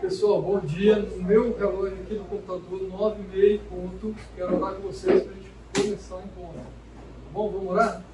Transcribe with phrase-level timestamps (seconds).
[0.00, 0.96] Pessoal, bom dia.
[0.96, 4.14] No meu relógio aqui no computador, 9 e meia ponto.
[4.36, 6.60] Quero orar com vocês para a gente começar o encontro.
[6.60, 7.50] Tá bom?
[7.50, 8.04] Vamos orar?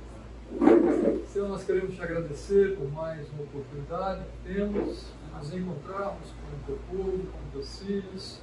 [1.28, 6.56] Senhor, nós queremos te agradecer por mais uma oportunidade que temos de nos encontrarmos com
[6.56, 8.40] o teu povo, com os teus filhos,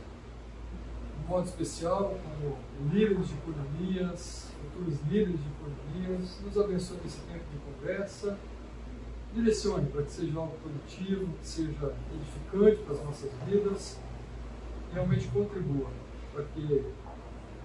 [1.19, 6.39] de modo especial como líderes de economias, futuros líderes de economias.
[6.45, 8.37] Nos abençoe nesse tempo de conversa
[9.33, 13.99] direcione para que seja algo produtivo, que seja edificante para as nossas vidas,
[14.93, 15.89] realmente contribua
[16.33, 16.85] para que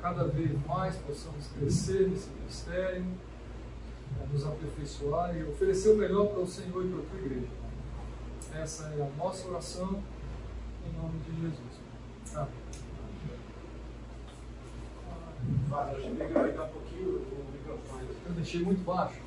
[0.00, 6.40] cada vez mais possamos crescer nesse ministério, né, nos aperfeiçoar e oferecer o melhor para
[6.40, 7.48] o Senhor e para a tua igreja.
[8.54, 10.02] Essa é a nossa oração
[10.86, 11.80] em nome de Jesus.
[12.34, 12.66] Amém.
[18.26, 19.25] Eu deixei muito baixo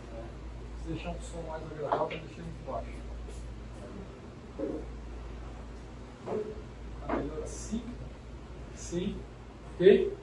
[0.90, 2.90] deixar um som mais agradável, deixei muito baixo.
[7.08, 7.84] Tá melhor assim?
[8.76, 9.16] Sim.
[9.76, 10.14] Ok?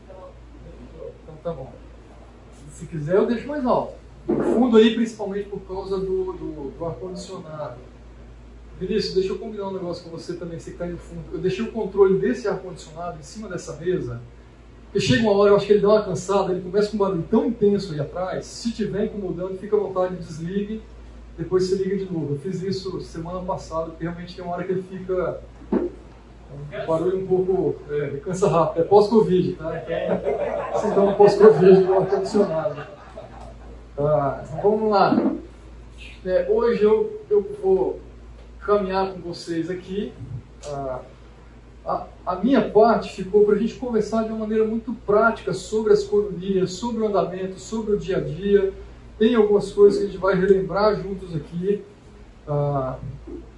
[1.22, 1.72] Então tá bom.
[2.72, 3.94] Se quiser, eu deixo mais alto.
[4.26, 7.78] No fundo aí, principalmente por causa do, do, do ar-condicionado.
[8.78, 11.32] Vinícius, deixa eu combinar um negócio com você também, você que aí no fundo.
[11.32, 14.20] Eu deixei o controle desse ar-condicionado em cima dessa mesa
[14.96, 17.00] porque chega uma hora, eu acho que ele dá uma cansada, ele começa com um
[17.00, 20.80] barulho tão intenso aí atrás, se estiver incomodando, fica à vontade, desligue,
[21.36, 22.32] depois você liga de novo.
[22.32, 27.18] Eu fiz isso semana passada, porque realmente tem uma hora que ele fica um barulho
[27.18, 27.76] um pouco.
[27.92, 28.84] É, cansa rápido.
[28.84, 29.84] É pós-Covid, tá?
[30.86, 32.86] Então, pós-Covid do ar-condicionado.
[33.94, 35.14] Tá, vamos lá.
[36.24, 38.00] É, hoje eu, eu vou
[38.60, 40.14] caminhar com vocês aqui.
[40.66, 41.00] Ah,
[41.86, 45.92] a, a minha parte ficou para a gente conversar de uma maneira muito prática sobre
[45.92, 48.72] as colonias, sobre o andamento, sobre o dia a dia.
[49.16, 51.82] Tem algumas coisas que a gente vai relembrar juntos aqui.
[52.46, 52.98] Ah,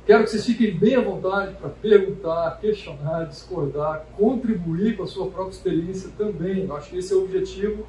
[0.04, 5.28] quero que vocês fiquem bem à vontade para perguntar, questionar, discordar, contribuir com a sua
[5.30, 6.66] própria experiência também.
[6.66, 7.86] Eu acho que esse é o objetivo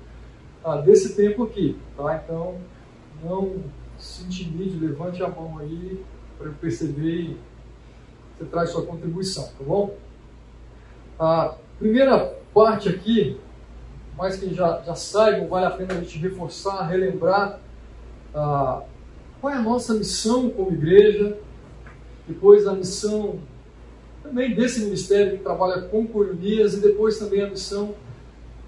[0.64, 1.78] ah, desse tempo aqui.
[1.98, 2.22] Tá?
[2.24, 2.56] Então,
[3.22, 3.58] não
[3.98, 6.02] se intimide, levante a mão aí
[6.38, 7.38] para eu perceber e
[8.38, 9.94] você traz sua contribuição, tá bom?
[11.20, 13.36] A primeira parte aqui,
[14.18, 17.60] mais que já, já saibam, vale a pena a gente reforçar, relembrar
[18.34, 18.84] ah,
[19.42, 21.38] qual é a nossa missão como igreja,
[22.26, 23.38] depois a missão
[24.24, 27.96] também desse ministério que trabalha com colonias e depois também a missão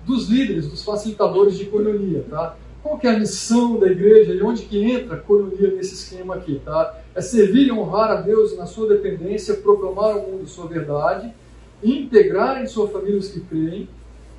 [0.06, 2.58] dos líderes, dos facilitadores de colonia, tá?
[2.84, 6.36] Qual que é a missão da igreja e onde que entra a colonia nesse esquema
[6.36, 7.00] aqui, tá?
[7.16, 11.32] É servir e honrar a Deus na sua dependência, proclamar ao mundo sua verdade
[11.84, 13.88] integrar em sua família os que creem,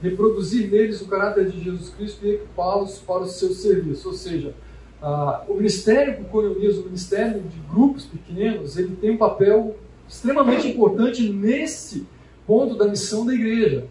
[0.02, 4.08] reproduzir neles o caráter de Jesus Cristo e equipá-los para o seu serviço.
[4.08, 4.54] Ou seja,
[5.02, 9.76] uh, o ministério com economias, o ministério de grupos pequenos, ele tem um papel
[10.08, 12.06] extremamente importante nesse
[12.46, 13.86] ponto da missão da igreja.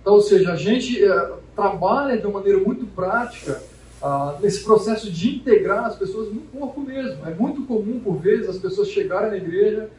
[0.00, 3.62] Então, ou seja, a gente uh, trabalha de uma maneira muito prática
[4.02, 7.26] uh, nesse processo de integrar as pessoas no corpo mesmo.
[7.26, 9.90] É muito comum, por vezes, as pessoas chegarem na igreja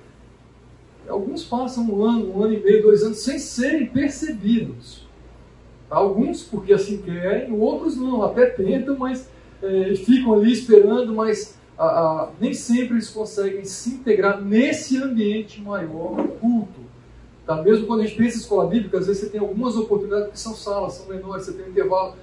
[1.08, 5.08] Alguns passam um ano, um ano e meio, dois anos sem serem percebidos.
[5.90, 9.30] Alguns porque assim querem, outros não, até tentam, mas
[9.62, 15.62] é, ficam ali esperando, mas a, a, nem sempre eles conseguem se integrar nesse ambiente
[15.62, 16.80] maior, culto.
[17.46, 17.62] Tá?
[17.62, 20.40] Mesmo quando a gente pensa em escola bíblica, às vezes você tem algumas oportunidades que
[20.40, 22.16] são salas, são menores, você tem um intervalo,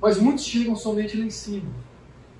[0.00, 1.68] mas muitos chegam somente lá em cima.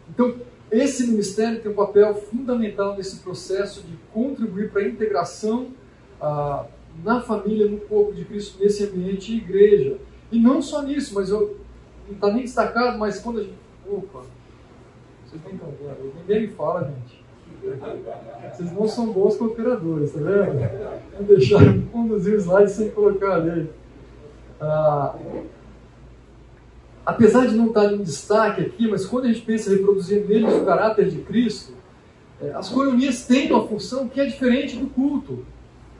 [0.08, 0.36] Então,
[0.70, 5.68] esse ministério tem um papel fundamental nesse processo de contribuir para a integração
[6.20, 6.64] ah,
[7.04, 9.98] na família, no corpo de Cristo, nesse ambiente igreja.
[10.30, 11.56] E não só nisso, mas eu,
[12.06, 13.58] não está nem destacado, mas quando a gente.
[13.88, 14.22] Opa!
[15.26, 17.18] Vocês estão vendo, ninguém fala, gente.
[18.54, 20.96] Vocês não são bons cooperadores, tá vendo?
[21.16, 21.60] Vou deixar
[21.92, 23.68] conduzir o slide sem colocar ali.
[24.60, 25.14] Ah,
[27.04, 30.52] apesar de não estar em destaque aqui, mas quando a gente pensa em reproduzir neles
[30.52, 31.72] o caráter de Cristo,
[32.40, 35.44] é, as colonias têm uma função que é diferente do culto.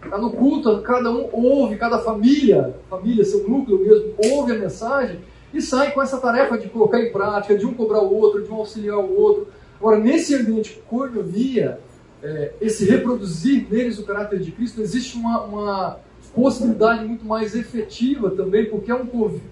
[0.01, 5.19] Tá no culto, cada um ouve, cada família, família, seu núcleo mesmo, ouve a mensagem
[5.53, 8.50] e sai com essa tarefa de colocar em prática, de um cobrar o outro, de
[8.50, 9.49] um auxiliar o outro.
[9.81, 11.81] Agora, nesse ambiente colonia,
[12.23, 15.99] é, esse reproduzir neles o caráter de Cristo, existe uma, uma
[16.35, 19.06] possibilidade muito mais efetiva também, porque é um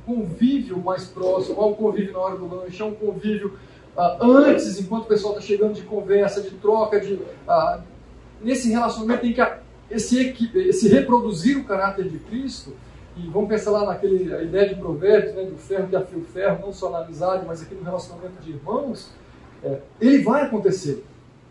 [0.06, 3.54] convívio mais próximo, é um convívio na hora do lanche, é um convívio
[3.96, 7.81] uh, antes, enquanto o pessoal está chegando de conversa, de troca, de, uh,
[8.40, 9.40] nesse relacionamento tem que
[9.90, 12.72] esse, esse reproduzir o caráter de Cristo,
[13.16, 16.24] e vamos pensar lá naquele, a ideia de provérbios, né, do ferro que afia o
[16.24, 19.10] ferro, não só na amizade, mas aqui no relacionamento de irmãos,
[19.62, 21.02] é, ele vai acontecer.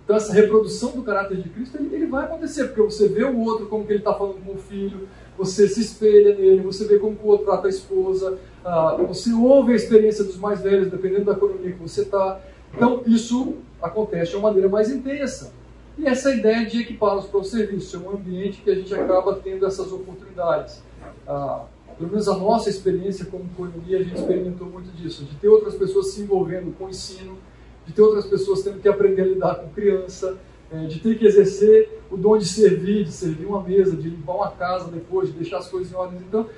[0.03, 3.39] Então essa reprodução do caráter de Cristo, ele, ele vai acontecer, porque você vê o
[3.39, 6.99] outro como que ele está falando com o filho, você se espelha nele, você vê
[6.99, 11.25] como o outro trata a esposa, ah, você ouve a experiência dos mais velhos, dependendo
[11.25, 12.39] da economia que você está.
[12.73, 15.51] Então isso acontece de uma maneira mais intensa.
[15.97, 19.35] E essa ideia de equipá-los para o serviço, é um ambiente que a gente acaba
[19.35, 20.83] tendo essas oportunidades.
[21.27, 21.65] Ah,
[21.97, 25.75] pelo menos a nossa experiência como coinonia, a gente experimentou muito disso, de ter outras
[25.75, 27.37] pessoas se envolvendo com o ensino,
[27.85, 30.37] de ter outras pessoas tendo que aprender a lidar com criança,
[30.71, 34.35] é, de ter que exercer o dom de servir, de servir uma mesa, de limpar
[34.35, 36.19] uma casa depois, de deixar as coisas em ordem.
[36.27, 36.49] Então,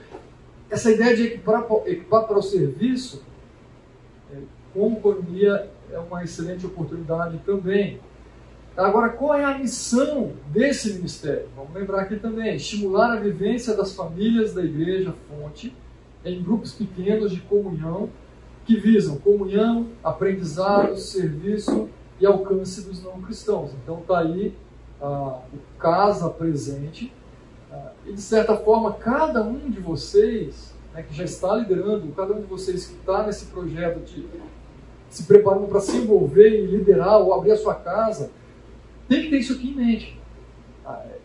[0.70, 3.22] essa ideia de equipar, equipar para o serviço,
[4.34, 4.38] é,
[4.74, 8.00] como economia, é uma excelente oportunidade também.
[8.78, 11.50] Agora, qual é a missão desse ministério?
[11.56, 15.76] Vamos lembrar aqui também: estimular a vivência das famílias da igreja fonte
[16.24, 18.10] em grupos pequenos de comunhão
[18.66, 21.90] que visam comunhão, aprendizado, serviço
[22.20, 23.72] e alcance dos não cristãos.
[23.82, 24.54] Então está aí
[25.02, 27.12] ah, o casa presente
[27.72, 32.34] ah, e de certa forma cada um de vocês né, que já está liderando, cada
[32.34, 34.28] um de vocês que está nesse projeto de
[35.10, 38.30] se preparando para se envolver e liderar ou abrir a sua casa
[39.08, 40.20] tem que ter isso aqui em mente.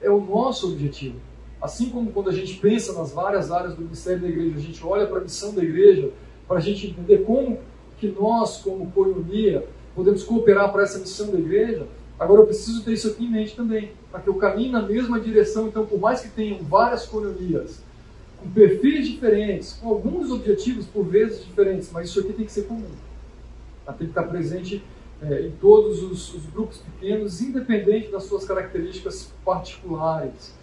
[0.01, 1.17] É o nosso objetivo.
[1.61, 4.85] Assim como quando a gente pensa nas várias áreas do ministério da igreja, a gente
[4.85, 6.11] olha para a missão da igreja,
[6.49, 7.59] para a gente entender como
[7.99, 9.65] que nós, como coinonia,
[9.95, 11.87] podemos cooperar para essa missão da igreja,
[12.19, 15.21] agora eu preciso ter isso aqui em mente também, para que eu caminhe na mesma
[15.21, 15.69] direção.
[15.69, 17.81] Então, por mais que tenham várias coinonias,
[18.39, 22.63] com perfis diferentes, com alguns objetivos por vezes diferentes, mas isso aqui tem que ser
[22.63, 22.91] comum.
[23.87, 24.83] Tem que estar presente
[25.23, 30.55] é, em todos os, os, grupos pequenos, independente das suas características particulares.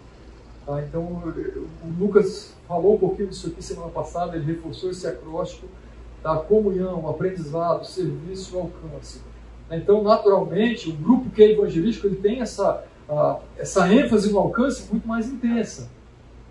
[0.66, 0.82] Tá?
[0.82, 1.64] Então, o
[1.98, 5.66] Lucas falou um pouquinho disso aqui semana passada, ele reforçou esse acróstico
[6.22, 9.22] da comunhão, aprendizado, serviço, alcance.
[9.70, 12.84] Então, naturalmente, o grupo que é evangelístico ele tem essa,
[13.56, 15.88] essa ênfase no alcance muito mais intensa.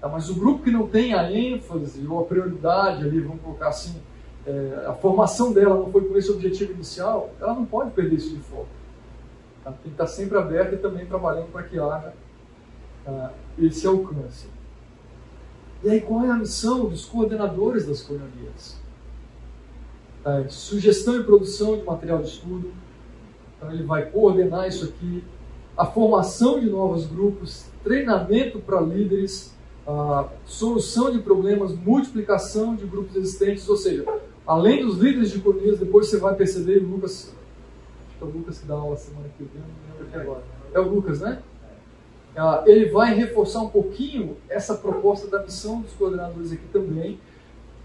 [0.02, 0.08] Tá?
[0.08, 4.02] Mas o grupo que não tem a ênfase ou a prioridade ali, vamos colocar assim,
[4.50, 8.36] é, a formação dela não foi com esse objetivo inicial, ela não pode perder isso
[8.36, 8.68] de foco.
[9.64, 12.14] Ela tem que estar sempre aberta e também trabalhando para que haja
[13.06, 13.30] uh,
[13.60, 14.48] esse alcance.
[15.84, 18.78] E aí, qual é a missão dos coordenadores das colonias?
[20.26, 22.74] É, sugestão e produção de material de estudo.
[23.56, 25.24] Então, ele vai coordenar isso aqui.
[25.78, 29.56] A formação de novos grupos, treinamento para líderes,
[29.88, 34.06] a solução de problemas, multiplicação de grupos existentes, ou seja,
[34.50, 37.32] além dos líderes de colonias, depois você vai perceber, o Lucas,
[38.08, 40.44] acho que é o Lucas que dá aula semana que vem, não lembro aqui agora.
[40.74, 41.40] É o Lucas, né?
[42.36, 47.20] Ah, ele vai reforçar um pouquinho essa proposta da missão dos coordenadores aqui também,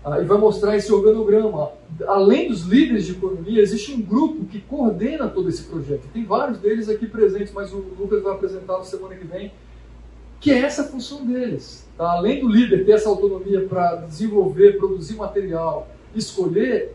[0.02, 1.72] ah, e vai mostrar esse organograma.
[2.06, 6.08] Além dos líderes de economia, existe um grupo que coordena todo esse projeto.
[6.14, 9.52] Tem vários deles aqui presentes, mas o Lucas vai apresentar na semana que vem,
[10.40, 11.86] que é essa função deles.
[11.98, 12.10] Tá?
[12.12, 15.88] Além do líder ter essa autonomia para desenvolver, produzir material,
[16.18, 16.94] escolher,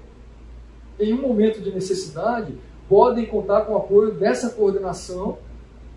[0.99, 2.53] em um momento de necessidade,
[2.87, 5.37] podem contar com o apoio dessa coordenação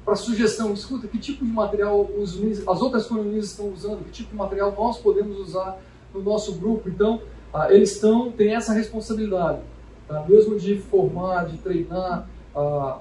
[0.04, 0.72] para sugestão.
[0.72, 2.38] Escuta, que tipo de material os,
[2.68, 5.78] as outras colonias estão usando, que tipo de material nós podemos usar
[6.14, 6.88] no nosso grupo.
[6.88, 7.22] Então,
[7.52, 9.60] ah, eles estão, têm essa responsabilidade,
[10.06, 10.24] tá?
[10.28, 12.98] mesmo de formar, de treinar, ah,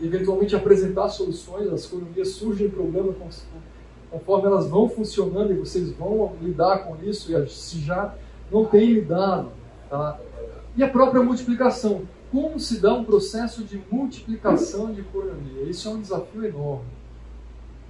[0.00, 1.72] eventualmente apresentar soluções.
[1.72, 3.16] As colonias surgem problemas
[4.10, 8.14] conforme elas vão funcionando e vocês vão lidar com isso, e se já
[8.52, 9.50] não tem lidado.
[9.88, 10.20] Tá?
[10.76, 12.02] E a própria multiplicação.
[12.30, 15.64] Como se dá um processo de multiplicação de economia?
[15.64, 16.86] Isso é um desafio enorme.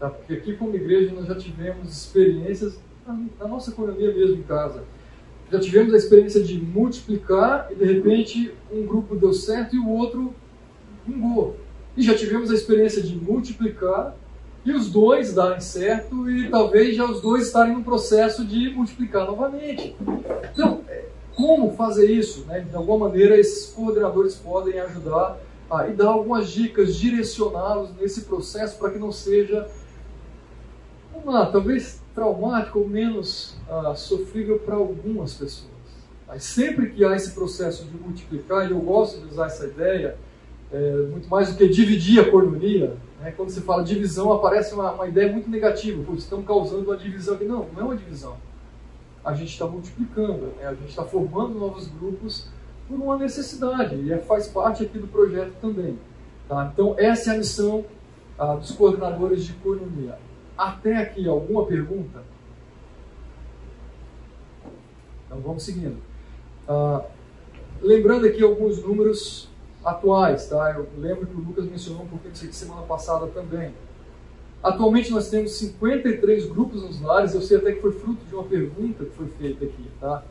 [0.01, 0.11] Tá?
[0.11, 2.79] Porque aqui, como igreja, nós já tivemos experiências
[3.39, 4.85] na nossa economia mesmo em casa.
[5.51, 9.89] Já tivemos a experiência de multiplicar e de repente um grupo deu certo e o
[9.89, 10.35] outro
[11.07, 11.57] vingou.
[11.97, 14.17] E já tivemos a experiência de multiplicar
[14.65, 19.27] e os dois darem certo e talvez já os dois estarem no processo de multiplicar
[19.27, 19.97] novamente.
[20.53, 22.45] Então, é, como fazer isso?
[22.47, 22.61] Né?
[22.61, 25.39] De alguma maneira, esses coordenadores podem ajudar
[25.71, 29.69] a, e dar algumas dicas, direcioná-los nesse processo para que não seja,
[31.13, 35.73] vamos lá, talvez traumático ou menos uh, sofrível para algumas pessoas.
[36.29, 40.17] Mas sempre que há esse processo de multiplicar, e eu gosto de usar essa ideia,
[40.73, 43.33] é, muito mais do que dividir a cornuria, né?
[43.37, 46.03] quando se fala divisão, aparece uma, uma ideia muito negativa.
[46.03, 47.45] Pô, estamos causando uma divisão aqui.
[47.45, 48.37] Não, não é uma divisão.
[49.25, 50.67] A gente está multiplicando, né?
[50.67, 52.49] a gente está formando novos grupos
[52.89, 55.99] por uma necessidade, e é, faz parte aqui do projeto também.
[56.49, 56.71] Tá?
[56.73, 57.85] Então, essa é a missão
[58.39, 60.19] ah, dos coordenadores de economia.
[60.57, 62.23] Até aqui, alguma pergunta?
[65.27, 65.97] Então vamos seguindo.
[66.69, 67.05] Ah,
[67.81, 69.52] lembrando aqui alguns números
[69.85, 70.75] atuais, tá?
[70.77, 73.73] Eu lembro que o Lucas mencionou um pouquinho disso aqui semana passada também.
[74.63, 78.45] Atualmente nós temos 53 grupos nos lares, eu sei até que foi fruto de uma
[78.45, 80.23] pergunta que foi feita aqui, tá?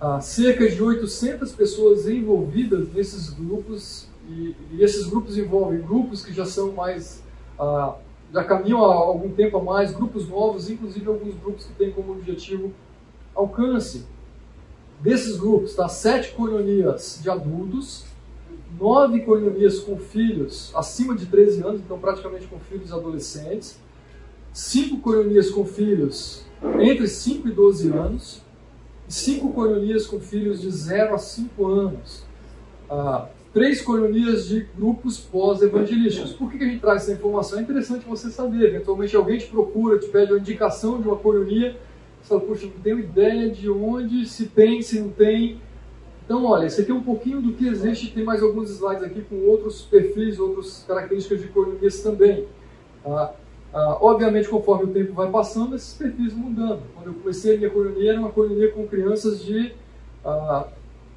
[0.00, 6.32] Há cerca de 800 pessoas envolvidas nesses grupos, e, e esses grupos envolvem grupos que
[6.32, 7.20] já são mais,
[7.58, 7.96] ah,
[8.32, 12.12] já caminham há algum tempo a mais, grupos novos, inclusive alguns grupos que têm como
[12.12, 12.72] objetivo
[13.34, 14.06] alcance.
[15.00, 15.88] Desses grupos, tá?
[15.88, 18.04] Sete colonias de adultos,
[18.78, 23.78] nove colonias com filhos acima de 13 anos, então praticamente com filhos adolescentes,
[24.52, 26.44] cinco colonias com filhos
[26.80, 28.42] entre 5 e 12 anos,
[29.08, 32.24] e cinco colonias com filhos de 0 a 5 anos.
[32.90, 36.32] Ah, três colonias de grupos pós-evangelísticos.
[36.32, 37.58] Por que, a gente traz essa informação?
[37.58, 38.66] É interessante você saber.
[38.66, 41.76] Eventualmente alguém te procura, te pede uma indicação de uma colonia,
[42.20, 45.60] você fala, puxa, não tenho ideia de onde, se tem, se não tem.
[46.28, 49.22] Então, olha, esse aqui é um pouquinho do que existe, tem mais alguns slides aqui
[49.22, 52.44] com outros perfis, outras características de colonias também.
[53.02, 53.32] Ah,
[53.72, 56.82] ah, obviamente, conforme o tempo vai passando, esses perfis mudando.
[56.94, 59.72] Quando eu comecei a minha colonia, era uma colonia com crianças de
[60.22, 60.66] ah,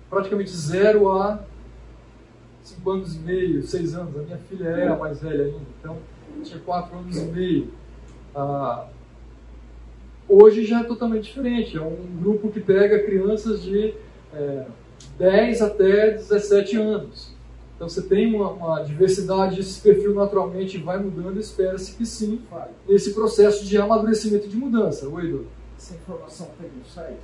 [0.09, 1.43] praticamente zero a
[2.63, 4.15] 5 anos e meio, 6 anos.
[4.15, 5.97] A minha filha é a mais velha ainda, então
[6.41, 7.67] tinha 4 anos e meio.
[8.33, 8.87] Ah,
[10.29, 11.75] hoje já é totalmente diferente.
[11.75, 13.93] É um grupo que pega crianças de
[14.33, 14.65] é,
[15.21, 17.31] 10 até 17 anos.
[17.75, 22.41] Então você tem uma, uma diversidade, esse perfil naturalmente vai mudando, espera-se que sim,
[22.89, 25.07] nesse processo de amadurecimento de mudança.
[25.07, 25.47] Oi, Edu.
[25.77, 27.19] Essa informação tem no site?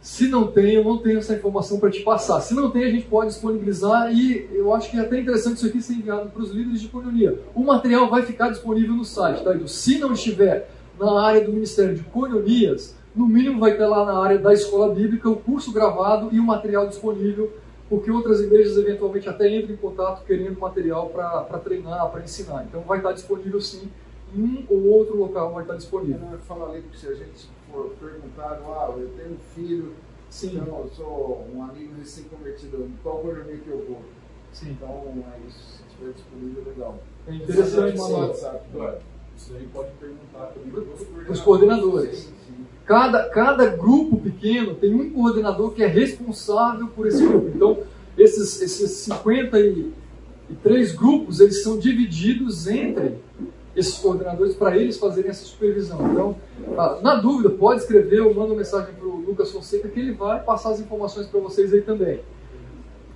[0.00, 2.40] Se não tem, eu não tenho essa informação para te passar.
[2.40, 5.66] Se não tem, a gente pode disponibilizar e eu acho que é até interessante isso
[5.66, 7.38] aqui ser enviado para os líderes de coinonia.
[7.54, 9.68] O material vai ficar disponível no site, tá, Edu?
[9.68, 14.18] Se não estiver na área do Ministério de Coinonias, no mínimo vai ter lá na
[14.18, 17.52] área da escola bíblica o curso gravado e o material disponível,
[17.86, 22.64] porque outras igrejas eventualmente até entram em contato querendo material para treinar, para ensinar.
[22.64, 23.90] Então vai estar disponível sim,
[24.34, 26.20] em um ou outro local vai estar disponível.
[26.32, 29.92] Eu falo ali que se a gente for perguntar, ah, eu tenho um filho,
[30.30, 30.56] sim.
[30.56, 34.00] então eu sou um amigo recém-convertido, qual coinonia que eu vou?
[34.50, 34.70] Sim.
[34.70, 36.98] Então é isso, se estiver disponível, legal.
[37.26, 37.96] É interessante,
[39.36, 42.18] Isso aí pode perguntar também para os coordenadores.
[42.18, 42.39] Sim.
[42.84, 47.50] Cada, cada grupo pequeno tem um coordenador que é responsável por esse grupo.
[47.54, 47.78] Então,
[48.18, 53.14] esses, esses 53 grupos, eles são divididos entre
[53.76, 55.98] esses coordenadores para eles fazerem essa supervisão.
[56.10, 56.36] Então,
[56.76, 60.12] ah, na dúvida, pode escrever ou manda uma mensagem para o Lucas Fonseca que ele
[60.12, 62.20] vai passar as informações para vocês aí também.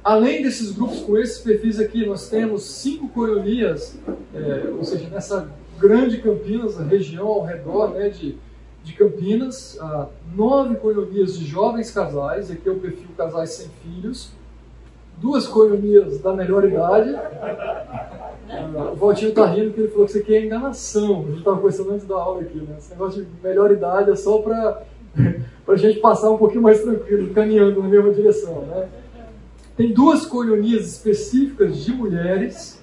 [0.03, 3.99] Além desses grupos com esses perfis aqui, nós temos cinco colonias,
[4.35, 8.37] é, ou seja, nessa grande Campinas, região ao redor né, de
[8.85, 9.79] de Campinas,
[10.37, 14.31] nove coinonias de jovens casais, aqui é o perfil casais sem filhos,
[15.17, 17.15] duas coinonias da melhor idade.
[17.17, 21.23] Ah, o Valtinho está rindo que ele falou que isso aqui é enganação.
[21.23, 22.77] A gente estava conversando antes da aula aqui, né?
[22.79, 24.83] Esse negócio de melhor idade é só para
[25.67, 28.89] a gente passar um pouquinho mais tranquilo, caminhando na mesma direção, né?
[29.77, 32.74] Tem duas coinonias específicas de mulheres,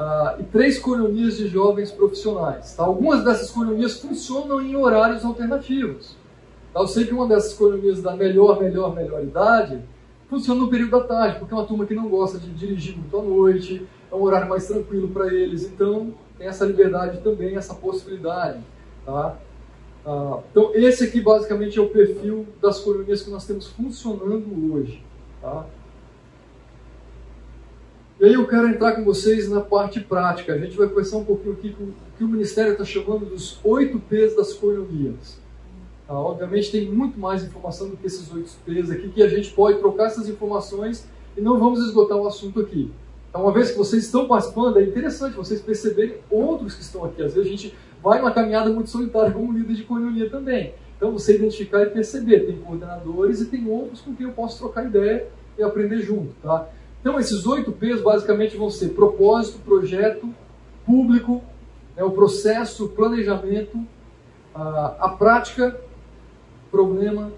[0.00, 2.74] Uh, e três colonias de jovens profissionais.
[2.74, 2.84] Tá?
[2.84, 6.16] Algumas dessas colonias funcionam em horários alternativos.
[6.72, 6.80] Tá?
[6.80, 9.78] Eu sei que uma dessas colonias da melhor, melhor, melhor idade
[10.30, 13.18] funciona no período da tarde, porque é uma turma que não gosta de dirigir muito
[13.18, 17.74] à noite, é um horário mais tranquilo para eles, então tem essa liberdade também, essa
[17.74, 18.60] possibilidade.
[19.04, 19.36] Tá?
[20.06, 25.04] Uh, então, esse aqui basicamente é o perfil das colonias que nós temos funcionando hoje.
[25.42, 25.66] Tá?
[28.20, 30.52] E aí eu quero entrar com vocês na parte prática.
[30.52, 33.58] A gente vai conversar um pouquinho aqui com o que o Ministério está chamando dos
[33.64, 35.38] oito P's das coreografias.
[36.06, 36.12] Tá?
[36.12, 39.78] Obviamente tem muito mais informação do que esses oito P's aqui, que a gente pode
[39.78, 42.92] trocar essas informações e não vamos esgotar o assunto aqui.
[43.30, 47.22] Então, uma vez que vocês estão participando, é interessante vocês perceberem outros que estão aqui.
[47.22, 50.74] Às vezes a gente vai numa caminhada muito solitária como líder de coreografia também.
[50.94, 52.40] Então, você identificar e perceber.
[52.40, 56.34] Tem coordenadores e tem outros com quem eu posso trocar ideia e aprender junto.
[56.42, 56.68] Tá?
[57.00, 60.28] Então, esses oito P's basicamente vão ser propósito, projeto,
[60.84, 61.42] público,
[61.96, 63.82] é o processo, planejamento,
[64.54, 65.80] a, a prática,
[66.70, 67.32] problema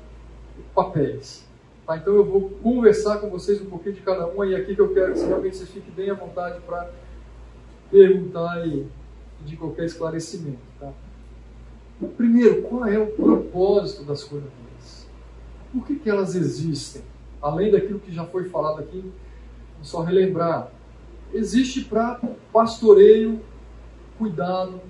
[0.59, 1.47] e papéis.
[1.87, 1.97] Tá?
[1.97, 4.93] Então, eu vou conversar com vocês um pouquinho de cada um e aqui que eu
[4.93, 6.91] quero que realmente vocês fiquem bem à vontade para
[7.91, 8.87] perguntar e
[9.45, 10.61] de qualquer esclarecimento.
[10.81, 10.93] Tá?
[12.17, 14.51] Primeiro, qual é o propósito das coisas?
[15.73, 17.03] Por que, que elas existem?
[17.41, 19.05] Além daquilo que já foi falado aqui,
[19.83, 20.71] só relembrar,
[21.33, 22.21] existe para
[22.53, 23.41] pastoreio,
[24.19, 24.81] cuidado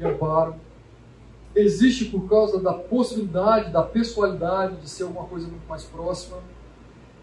[0.00, 0.54] e amparo.
[1.54, 6.38] Existe por causa da possibilidade, da pessoalidade de ser alguma coisa muito mais próxima.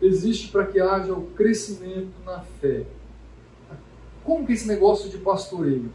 [0.01, 2.83] existe para que haja o crescimento na fé.
[4.23, 5.91] Como que é esse negócio de pastoreio?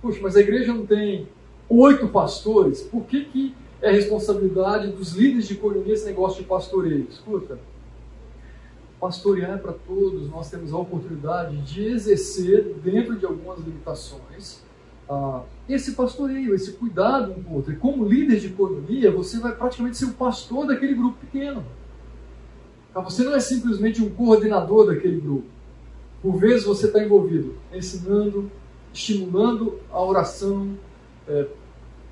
[0.00, 1.28] Puxa, mas a igreja não tem
[1.68, 7.06] oito pastores, por que, que é responsabilidade dos líderes de colonia esse negócio de pastoreio?
[7.08, 7.58] Escuta,
[9.02, 14.62] pastorear é para todos, nós temos a oportunidade de exercer, dentro de algumas limitações,
[15.10, 17.72] uh, esse pastoreio, esse cuidado um com o outro.
[17.72, 21.64] E como líder de colonia, você vai praticamente ser o pastor daquele grupo pequeno.
[22.94, 23.00] Tá?
[23.00, 25.48] Você não é simplesmente um coordenador daquele grupo.
[26.22, 28.48] Por vezes você está envolvido ensinando,
[28.94, 30.76] estimulando a oração,
[31.26, 31.48] é,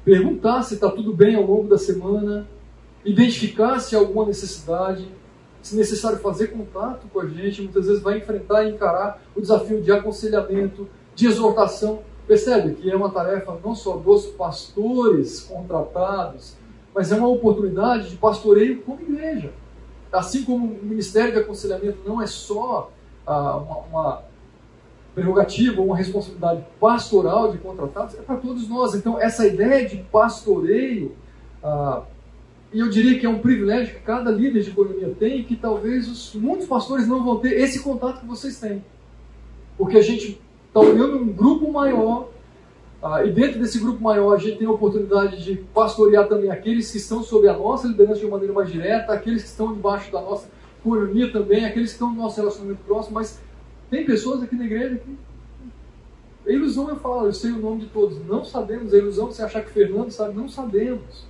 [0.04, 2.48] perguntar se está tudo bem ao longo da semana,
[3.04, 5.06] identificar se há alguma necessidade,
[5.62, 9.80] se necessário fazer contato com a gente, muitas vezes vai enfrentar e encarar o desafio
[9.80, 12.00] de aconselhamento, de exortação.
[12.26, 16.56] Percebe que é uma tarefa não só dos pastores contratados,
[16.94, 19.52] mas é uma oportunidade de pastoreio como igreja.
[20.12, 22.90] Assim como o ministério de aconselhamento não é só
[23.26, 24.22] ah, uma, uma
[25.14, 28.94] prerrogativa, uma responsabilidade pastoral de contratados, é para todos nós.
[28.94, 31.14] Então, essa ideia de pastoreio,
[31.62, 32.02] ah,
[32.72, 36.08] e eu diria que é um privilégio que cada líder de economia tem, que talvez
[36.08, 38.84] os, muitos pastores não vão ter esse contato que vocês têm.
[39.76, 42.30] Porque a gente está olhando um grupo maior,
[43.02, 46.90] ah, e dentro desse grupo maior a gente tem a oportunidade de pastorear também aqueles
[46.92, 50.12] que estão sob a nossa liderança de uma maneira mais direta, aqueles que estão debaixo
[50.12, 50.48] da nossa
[50.82, 53.40] coronia também, aqueles que estão no nosso relacionamento próximo, mas
[53.90, 55.18] tem pessoas aqui na igreja que.
[56.46, 58.24] É ilusão eu falo, eu sei o nome de todos.
[58.24, 58.94] Não sabemos.
[58.94, 61.28] É ilusão você achar que Fernando sabe, não sabemos.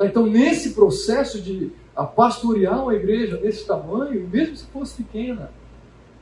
[0.00, 1.72] Então, nesse processo de
[2.14, 5.50] pastorear uma igreja desse tamanho, mesmo se fosse pequena,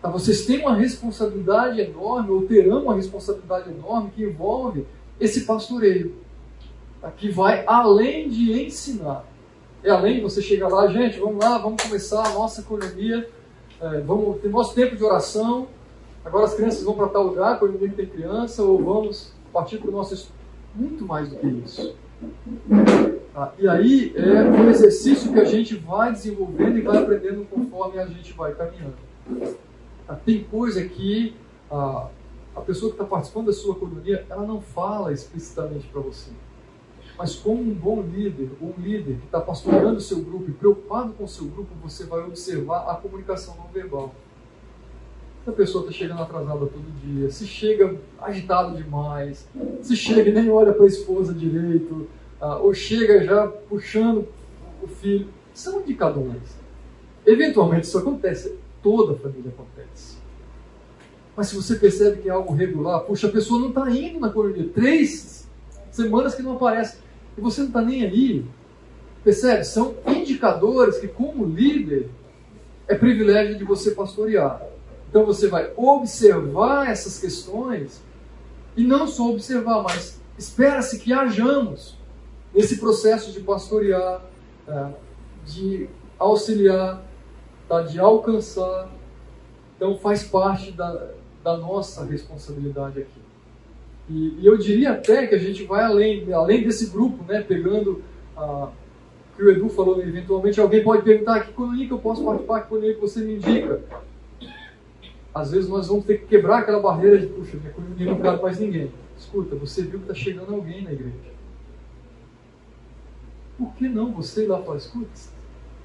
[0.01, 4.87] tá, vocês têm uma responsabilidade enorme, ou terão uma responsabilidade enorme que envolve
[5.21, 6.15] esse pastoreio,
[7.01, 9.25] tá, que vai além de ensinar.
[9.85, 13.29] É além de você chegar lá, gente, vamos lá, vamos começar a nossa economia
[13.81, 15.69] é, vamos ter nosso tempo de oração,
[16.25, 19.91] agora as crianças vão para tal lugar, quando ninguém tem criança, ou vamos partir para
[19.91, 20.29] o nosso
[20.75, 21.95] muito mais do que isso.
[23.35, 27.99] Ah, e aí é um exercício que a gente vai desenvolvendo e vai aprendendo conforme
[27.99, 28.95] a gente vai caminhando.
[30.09, 31.37] Ah, tem coisa que
[31.71, 32.09] ah,
[32.55, 36.31] a pessoa que está participando da sua colonia, ela não fala explicitamente para você.
[37.19, 41.13] Mas como um bom líder, um líder que está pastoreando o seu grupo e preocupado
[41.13, 44.15] com o seu grupo, você vai observar a comunicação não verbal.
[45.47, 49.47] A pessoa está chegando atrasada todo dia, se chega agitado demais,
[49.81, 52.09] se chega e nem olha para a esposa direito,
[52.41, 54.27] ah, ou chega já puxando
[54.83, 56.57] o filho, são indicadores.
[57.25, 60.17] Eventualmente isso acontece, toda a família acontece.
[61.37, 64.31] Mas se você percebe que é algo regular, puxa, a pessoa não está indo na
[64.31, 65.49] colonia, três
[65.93, 66.99] semanas que não aparece
[67.39, 68.45] e você não está nem aí.
[69.23, 69.65] Percebe?
[69.65, 72.09] São indicadores que, como líder,
[72.89, 74.76] é privilégio de você pastorear.
[75.09, 78.03] Então você vai observar essas questões
[78.77, 81.97] e não só observar, mas espera-se que hajamos
[82.55, 84.23] nesse processo de pastorear,
[84.69, 84.89] é,
[85.45, 85.89] de
[86.19, 87.03] auxiliar,
[87.69, 87.83] tá?
[87.83, 88.91] de alcançar.
[89.77, 91.11] Então faz parte da,
[91.43, 93.21] da nossa responsabilidade aqui.
[94.09, 98.03] E, e, eu diria até que a gente vai além, além desse grupo, né, pegando
[98.37, 98.69] a
[99.37, 102.69] que o Edu falou, eventualmente alguém pode perguntar que colonia que eu posso participar, que
[102.69, 103.83] colonia que você me indica.
[105.37, 108.43] Às vezes nós vamos ter que quebrar aquela barreira de, puxa, minha colonia não cabe
[108.43, 108.91] mais ninguém.
[109.19, 111.13] Escuta, você viu que está chegando alguém na igreja.
[113.59, 115.11] Por que não você ir lá falar, escuta,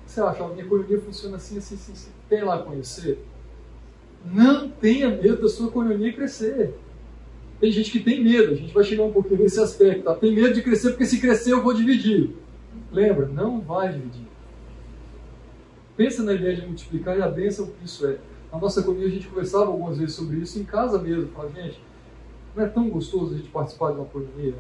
[0.06, 2.12] você acha, a minha colonia funciona assim, assim, assim, assim.
[2.30, 3.20] tem lá conhecer?
[4.24, 6.74] Não tenha medo da sua colonia crescer.
[7.60, 10.06] Tem gente que tem medo, a gente vai chegar um pouquinho nesse aspecto.
[10.06, 10.16] Tá?
[10.16, 12.30] Tem medo de crescer porque se crescer eu vou dividir.
[12.90, 13.28] Lembra?
[13.28, 14.28] Não vai dividir.
[15.98, 18.18] Pensa na ideia de multiplicar e a bênção que isso é.
[18.52, 21.30] Na nossa comunidade a gente conversava algumas vezes sobre isso em casa mesmo.
[21.30, 21.82] Fala, gente,
[22.56, 24.56] não é tão gostoso a gente participar de uma comunidade?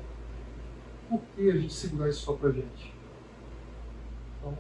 [1.09, 2.93] Por que a gente segurar isso só pra gente?
[4.39, 4.57] Então,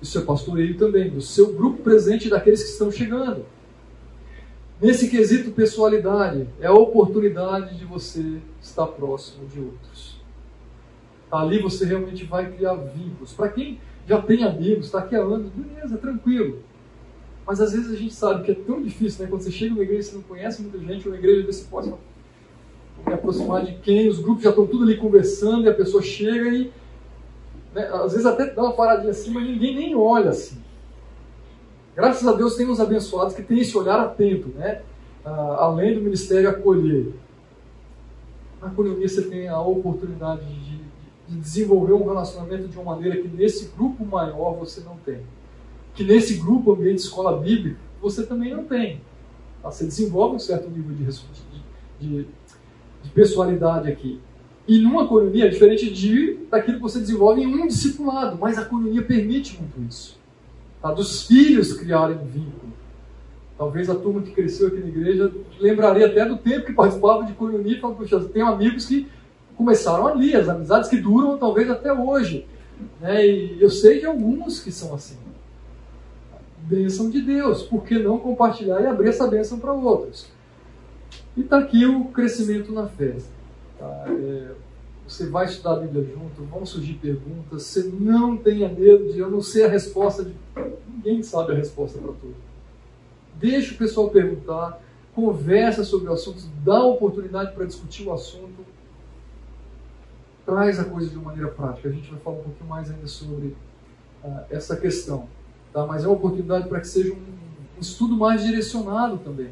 [0.00, 3.44] isso é pastoreio também, do seu grupo presente daqueles que estão chegando.
[4.80, 10.20] Nesse quesito pessoalidade, é a oportunidade de você estar próximo de outros.
[11.30, 13.32] Ali você realmente vai criar vínculos.
[13.32, 16.62] Para quem já tem amigos, está aqui há anos, beleza, tranquilo.
[17.50, 19.28] Mas às vezes a gente sabe que é tão difícil, né?
[19.28, 21.92] Quando você chega numa igreja e você não conhece muita gente, uma igreja desse pode
[23.04, 26.48] me aproximar de quem, os grupos já estão tudo ali conversando e a pessoa chega
[26.48, 26.72] e
[27.74, 30.62] né, às vezes até dá uma paradinha assim, mas ninguém nem olha assim.
[31.96, 34.82] Graças a Deus tem uns abençoados que têm esse olhar atento, né?
[35.24, 37.12] Ah, além do ministério acolher.
[38.62, 40.78] Na colonia você tem a oportunidade de,
[41.28, 45.20] de, desenvolver um relacionamento de uma maneira que nesse grupo maior você não tem.
[45.94, 49.00] Que nesse grupo ambiente escola bíblica você também não tem.
[49.62, 49.70] Tá?
[49.70, 51.04] Você desenvolve um certo nível de,
[52.00, 52.26] de,
[53.02, 54.20] de pessoalidade aqui.
[54.66, 58.64] E numa coronia é diferente de daquilo que você desenvolve em um discipulado, mas a
[58.64, 60.18] coronia permite muito isso.
[60.80, 60.92] Tá?
[60.92, 62.70] Dos filhos criarem um vínculo.
[63.58, 67.34] Talvez a turma que cresceu aqui na igreja lembraria até do tempo que participava de
[67.34, 69.06] coronia e falava, tenho amigos que
[69.54, 72.46] começaram ali, as amizades que duram talvez até hoje.
[72.98, 73.26] Né?
[73.26, 75.18] E eu sei de alguns que são assim.
[76.70, 80.28] Bênção de Deus, por que não compartilhar e abrir essa bênção para outros?
[81.36, 83.16] E está aqui o crescimento na fé.
[83.76, 84.04] Tá?
[84.08, 84.52] É,
[85.04, 89.28] você vai estudar a Bíblia junto, vão surgir perguntas, você não tenha medo de eu
[89.28, 90.32] não sei a resposta de.
[90.94, 92.36] Ninguém sabe a resposta para tudo.
[93.34, 94.80] Deixa o pessoal perguntar,
[95.12, 98.64] conversa sobre o assunto, dá oportunidade para discutir o assunto,
[100.46, 101.88] traz a coisa de uma maneira prática.
[101.88, 103.56] A gente vai falar um pouquinho mais ainda sobre
[104.22, 105.26] uh, essa questão.
[105.72, 105.86] Tá?
[105.86, 109.50] Mas é uma oportunidade para que seja um, um estudo mais direcionado também.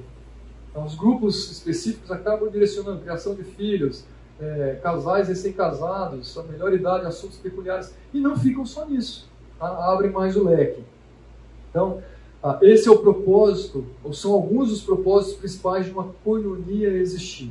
[0.71, 4.05] Então, os grupos específicos acabam direcionando criação de filhos,
[4.41, 9.29] é, casais recém-casados, a melhor idade, assuntos peculiares, e não ficam só nisso.
[9.59, 9.67] Tá?
[9.93, 10.83] Abrem mais o leque.
[11.71, 12.03] Então,
[12.63, 17.51] esse é o propósito, ou são alguns dos propósitos principais de uma coinonia existir.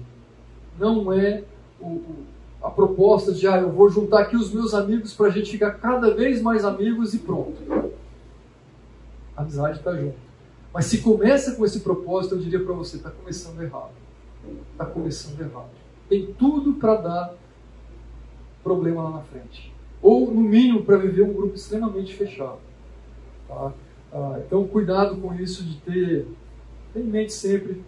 [0.79, 1.43] Não é
[1.79, 2.15] o, o,
[2.61, 5.71] a proposta de, ah, eu vou juntar aqui os meus amigos para a gente ficar
[5.71, 7.57] cada vez mais amigos e pronto.
[9.37, 10.17] A amizade está junto.
[10.73, 13.91] Mas se começa com esse propósito, eu diria para você, está começando errado.
[14.71, 15.69] Está começando errado.
[16.09, 17.33] Tem tudo para dar
[18.63, 19.71] problema lá na frente.
[20.01, 22.59] Ou, no mínimo, para viver um grupo extremamente fechado.
[23.47, 23.73] Tá?
[24.11, 26.27] Ah, então, cuidado com isso de ter,
[26.93, 27.83] ter, em mente sempre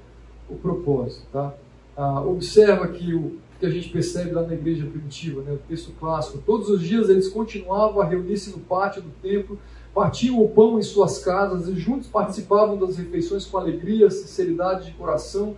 [0.48, 1.26] o propósito.
[1.32, 1.54] Tá?
[1.98, 5.92] Ah, observa que o que a gente percebe lá na igreja primitiva, né, o texto
[6.00, 6.42] clássico.
[6.46, 9.60] Todos os dias eles continuavam a reunir-se no pátio do templo
[10.00, 14.94] partiam o pão em suas casas e juntos participavam das refeições com alegria, sinceridade de
[14.94, 15.58] coração,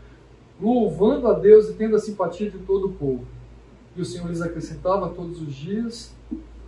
[0.59, 3.23] louvando a Deus e tendo a simpatia de todo o povo.
[3.95, 6.15] E o Senhor lhes acrescentava todos os dias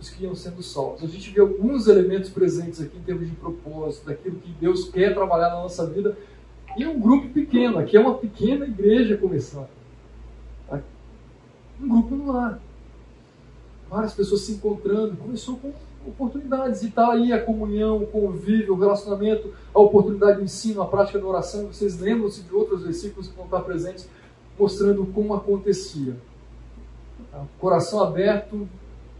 [0.00, 1.02] os que iam sendo salvos.
[1.02, 5.12] A gente vê alguns elementos presentes aqui em termos de propósito, daquilo que Deus quer
[5.12, 6.16] trabalhar na nossa vida.
[6.76, 9.66] E um grupo pequeno, aqui é uma pequena igreja começando.
[11.80, 12.60] Um grupo no lar.
[13.90, 15.16] Várias pessoas se encontrando.
[15.16, 15.72] Começou com
[16.06, 16.82] oportunidades.
[16.82, 21.18] E está aí a comunhão, o convívio, o relacionamento, a oportunidade de ensino, a prática
[21.18, 21.66] da oração.
[21.66, 24.08] Vocês lembram-se de outros versículos que vão estar presentes,
[24.58, 26.16] mostrando como acontecia.
[27.30, 27.44] Tá?
[27.58, 28.68] Coração aberto,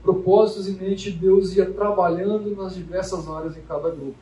[0.03, 4.17] propósitos em mente, Deus ia trabalhando nas diversas áreas em cada grupo.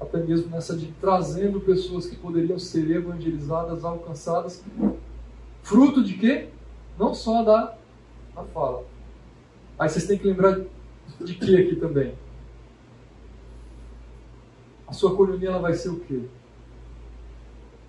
[0.00, 4.62] Até mesmo nessa de trazendo pessoas que poderiam ser evangelizadas, alcançadas.
[5.62, 6.48] Fruto de quê?
[6.98, 7.76] Não só da,
[8.34, 8.84] da fala.
[9.78, 10.60] Aí vocês têm que lembrar
[11.20, 12.14] de que aqui também?
[14.86, 16.22] A sua coronia ela vai ser o quê?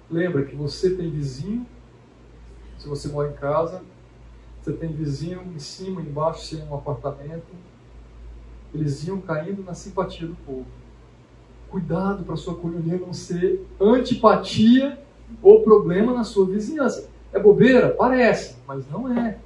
[0.09, 1.65] Lembra que você tem vizinho,
[2.77, 3.81] se você mora em casa,
[4.61, 7.45] você tem vizinho em cima, embaixo, se é um apartamento,
[8.73, 10.65] eles iam caindo na simpatia do povo.
[11.69, 14.99] Cuidado para a sua coronia não ser antipatia
[15.41, 17.09] ou problema na sua vizinhança.
[17.33, 17.89] É bobeira?
[17.89, 19.39] Parece, mas não é.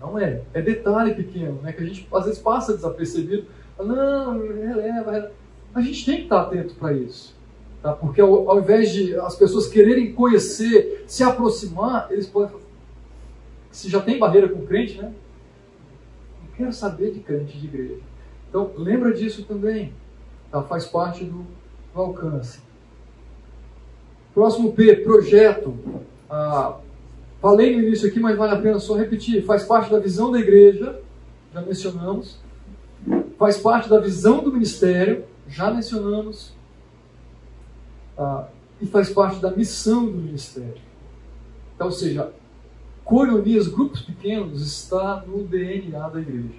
[0.00, 0.42] Não é.
[0.54, 1.72] É detalhe pequeno, né?
[1.72, 3.46] Que a gente às vezes passa desapercebido.
[3.78, 5.32] Não, releva, releva.
[5.74, 7.36] A gente tem que estar atento para isso.
[7.82, 7.92] Tá?
[7.92, 12.62] Porque ao, ao, invés de as pessoas quererem conhecer, se aproximar, eles podem falar,
[13.70, 15.12] se já tem barreira com crente, né?
[16.42, 18.00] Não quero saber de crente de igreja.
[18.48, 19.92] Então, lembra disso também.
[20.50, 20.62] Tá?
[20.62, 21.46] Faz parte do,
[21.94, 22.60] do alcance.
[24.34, 25.76] Próximo P, projeto.
[26.28, 26.78] Ah,
[27.40, 29.44] Falei no início aqui, mas vale a pena só repetir.
[29.44, 31.00] Faz parte da visão da igreja,
[31.54, 32.38] já mencionamos.
[33.38, 36.52] Faz parte da visão do ministério, já mencionamos.
[38.16, 38.48] Ah,
[38.80, 40.74] e faz parte da missão do ministério.
[41.74, 42.32] Então, ou seja,
[43.04, 46.58] coronias, grupos pequenos, está no DNA da igreja.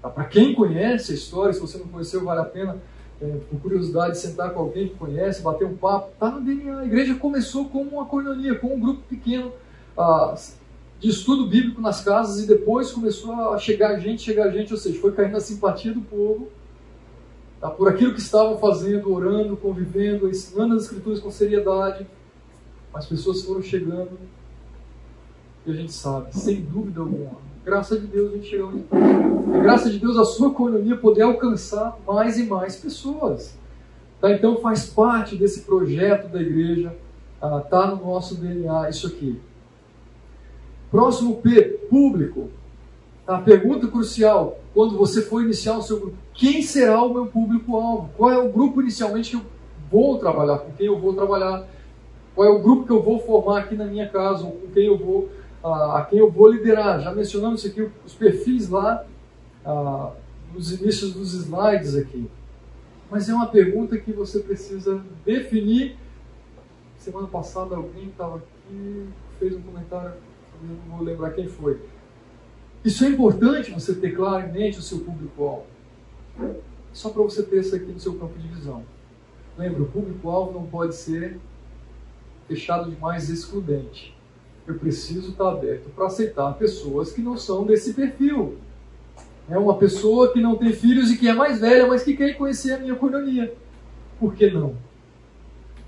[0.00, 0.08] Tá?
[0.08, 2.78] Para quem conhece a história, se você não conheceu, vale a pena,
[3.20, 6.12] é, por curiosidade, sentar com alguém que conhece, bater um papo.
[6.12, 6.78] Está no DNA.
[6.78, 9.52] A igreja começou como uma coronia, com um grupo pequeno
[10.98, 15.00] de estudo bíblico nas casas e depois começou a chegar gente, chegar gente, ou seja,
[15.00, 16.48] foi caindo a simpatia do povo
[17.60, 22.06] tá, por aquilo que estavam fazendo, orando, convivendo, ensinando as escrituras com seriedade.
[22.94, 24.18] As pessoas foram chegando
[25.66, 27.30] e a gente sabe, sem dúvida alguma,
[27.64, 31.22] graça de Deus a gente chegou onde É graça de Deus a sua economia poder
[31.22, 33.56] alcançar mais e mais pessoas.
[34.20, 36.94] Tá, então faz parte desse projeto da igreja,
[37.34, 39.40] está ah, no nosso DNA isso aqui.
[40.92, 42.50] Próximo P, público.
[43.26, 48.10] A pergunta crucial, quando você for iniciar o seu grupo, quem será o meu público-alvo?
[48.14, 49.42] Qual é o grupo inicialmente que eu
[49.90, 51.66] vou trabalhar, com quem eu vou trabalhar?
[52.34, 54.98] Qual é o grupo que eu vou formar aqui na minha casa, com quem eu
[54.98, 55.30] vou,
[55.64, 57.00] a, quem eu vou liderar?
[57.00, 59.06] Já mencionamos aqui os perfis lá
[60.52, 62.30] nos inícios dos slides aqui.
[63.10, 65.96] Mas é uma pergunta que você precisa definir.
[66.98, 70.12] Semana passada alguém estava aqui, fez um comentário,
[70.62, 71.80] não vou lembrar quem foi
[72.84, 75.66] isso é importante você ter claro em mente o seu público-alvo.
[76.92, 78.82] Só para você ter isso aqui no seu campo de visão.
[79.56, 81.38] Lembra, o público-alvo não pode ser
[82.48, 84.16] fechado demais excludente.
[84.66, 88.58] Eu preciso estar aberto para aceitar pessoas que não são desse perfil.
[89.48, 92.34] É uma pessoa que não tem filhos e que é mais velha, mas que quer
[92.34, 93.54] conhecer a minha coinonia.
[94.18, 94.74] Por que não?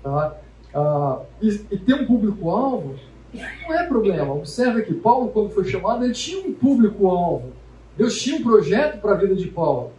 [0.01, 0.37] Tá?
[0.73, 2.95] Ah, e, e ter um público-alvo
[3.35, 4.33] não é problema.
[4.33, 7.51] Observe que Paulo, quando foi chamado, ele tinha um público-alvo.
[7.97, 9.91] Deus tinha um projeto para a vida de Paulo.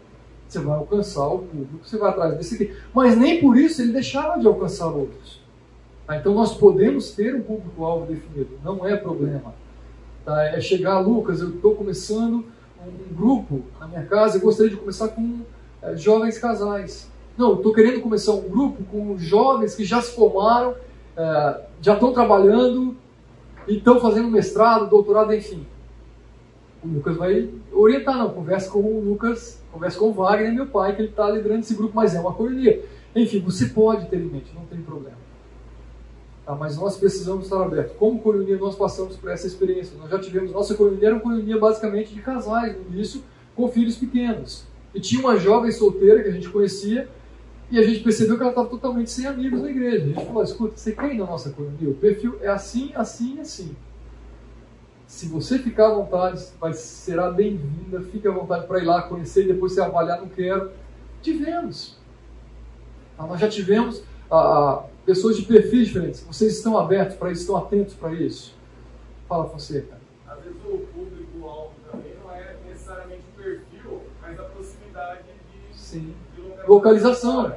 [0.49, 2.77] Você vai alcançar o público, você vai atrás desse aqui.
[2.95, 5.41] Mas nem por isso ele deixava de alcançar outros.
[6.07, 6.17] Tá?
[6.17, 9.55] Então nós podemos ter um público-alvo definido, não é problema.
[10.25, 10.45] Tá?
[10.45, 12.45] É chegar, Lucas, eu estou começando
[12.87, 15.41] um grupo na minha casa, eu gostaria de começar com
[15.83, 17.11] é, jovens casais.
[17.37, 20.75] Não, estou querendo começar um grupo com jovens que já se formaram,
[21.17, 22.97] é, já estão trabalhando
[23.67, 25.67] e estão fazendo mestrado, doutorado, enfim.
[26.83, 28.31] O Lucas vai orientar, não.
[28.31, 31.75] Conversa com o Lucas, conversa com o Wagner, meu pai, que ele está liderando esse
[31.75, 32.85] grupo, mas é uma coronia.
[33.15, 35.17] Enfim, você pode ter em mente, não tem problema.
[36.45, 37.97] Tá, mas nós precisamos estar abertos.
[37.97, 39.99] Como coronia, nós passamos por essa experiência.
[39.99, 43.21] Nós já tivemos, nossa coronia era uma coronia basicamente de casais, no início,
[43.57, 44.65] com filhos pequenos.
[44.95, 47.09] E tinha uma jovem solteira que a gente conhecia,
[47.69, 50.05] e a gente percebeu que ela estava totalmente sem amigos na igreja.
[50.05, 51.91] A gente falou: escuta, você quer ir na nossa economia?
[51.91, 53.77] O perfil é assim, assim e assim.
[55.07, 58.01] Se você ficar à vontade, vai, será bem-vinda.
[58.03, 60.21] Fique à vontade para ir lá conhecer e depois você avaliar.
[60.21, 60.71] Não quero.
[61.21, 61.97] Tivemos.
[63.19, 66.21] Ah, nós já tivemos ah, ah, pessoas de perfis diferentes.
[66.23, 67.43] Vocês estão abertos para isso?
[67.43, 68.55] Estão atentos para isso?
[69.29, 69.99] Fala, Fonseca.
[70.29, 75.79] Às vezes o público-alvo também não é necessariamente o perfil, mas a proximidade de.
[75.79, 76.15] Sim
[76.67, 77.53] localização.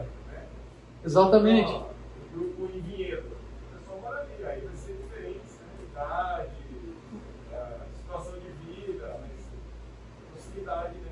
[1.04, 1.72] Exatamente.
[2.34, 3.24] grupo em Vinhedo.
[3.74, 4.48] É só maravilha.
[4.48, 5.86] Aí vai ser diferente, né?
[5.92, 6.50] Idade,
[7.98, 9.20] situação de vida,
[10.32, 11.12] proximidade, né?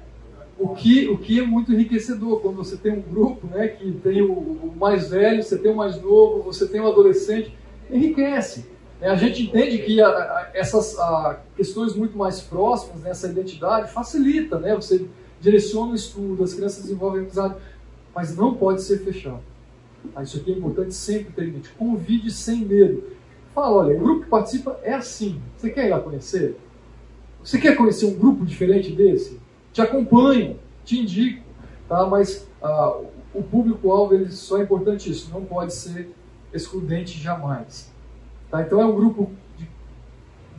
[0.59, 4.23] O que, o que é muito enriquecedor quando você tem um grupo né, que tem
[4.23, 7.55] o, o mais velho, você tem o mais novo, você tem o adolescente,
[7.91, 8.65] enriquece.
[8.99, 9.07] Né?
[9.07, 13.91] A gente entende que a, a, essas a, questões muito mais próximas, né, essa identidade,
[13.91, 14.75] facilita, né?
[14.75, 15.07] Você
[15.39, 17.55] direciona o estudo, as crianças desenvolvem amizade
[18.17, 19.43] mas não pode ser fechado.
[20.15, 21.69] Ah, isso aqui é importante sempre ter em mente.
[21.77, 23.03] Convide sem medo.
[23.53, 25.39] Fala, olha, o grupo que participa é assim.
[25.55, 26.57] Você quer ir lá conhecer?
[27.43, 29.39] Você quer conhecer um grupo diferente desse?
[29.71, 31.43] Te acompanho, te indico,
[31.87, 32.07] tá?
[32.07, 32.99] Mas ah,
[33.35, 36.09] o público-alvo só é importante isso, não pode ser
[36.51, 37.93] excludente jamais.
[38.49, 38.63] Tá?
[38.63, 39.69] Então é um grupo de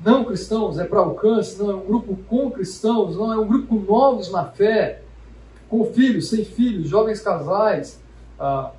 [0.05, 3.81] não cristãos, é para alcance, não é um grupo com cristãos, não é um grupo
[3.81, 5.03] novos na fé,
[5.69, 8.01] com filhos, sem filhos, jovens casais,
[8.39, 8.73] ah,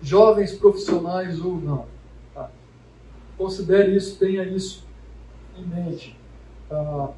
[0.00, 1.86] jovens profissionais ou não.
[2.34, 2.50] Tá?
[3.36, 4.86] Considere isso, tenha isso
[5.56, 6.18] em mente.
[6.70, 7.10] Ah,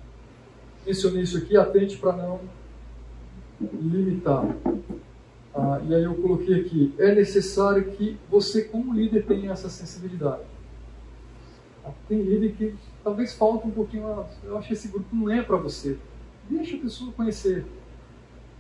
[0.87, 2.41] mencionei isso aqui, atente para não
[3.61, 4.45] limitar.
[5.55, 10.43] Ah, e aí eu coloquei aqui, é necessário que você como líder tenha essa sensibilidade.
[11.85, 12.75] Ah, tem líder que
[13.05, 15.99] talvez falta um pouquinho, eu acho que esse grupo não é para você.
[16.49, 17.65] Deixa a pessoa conhecer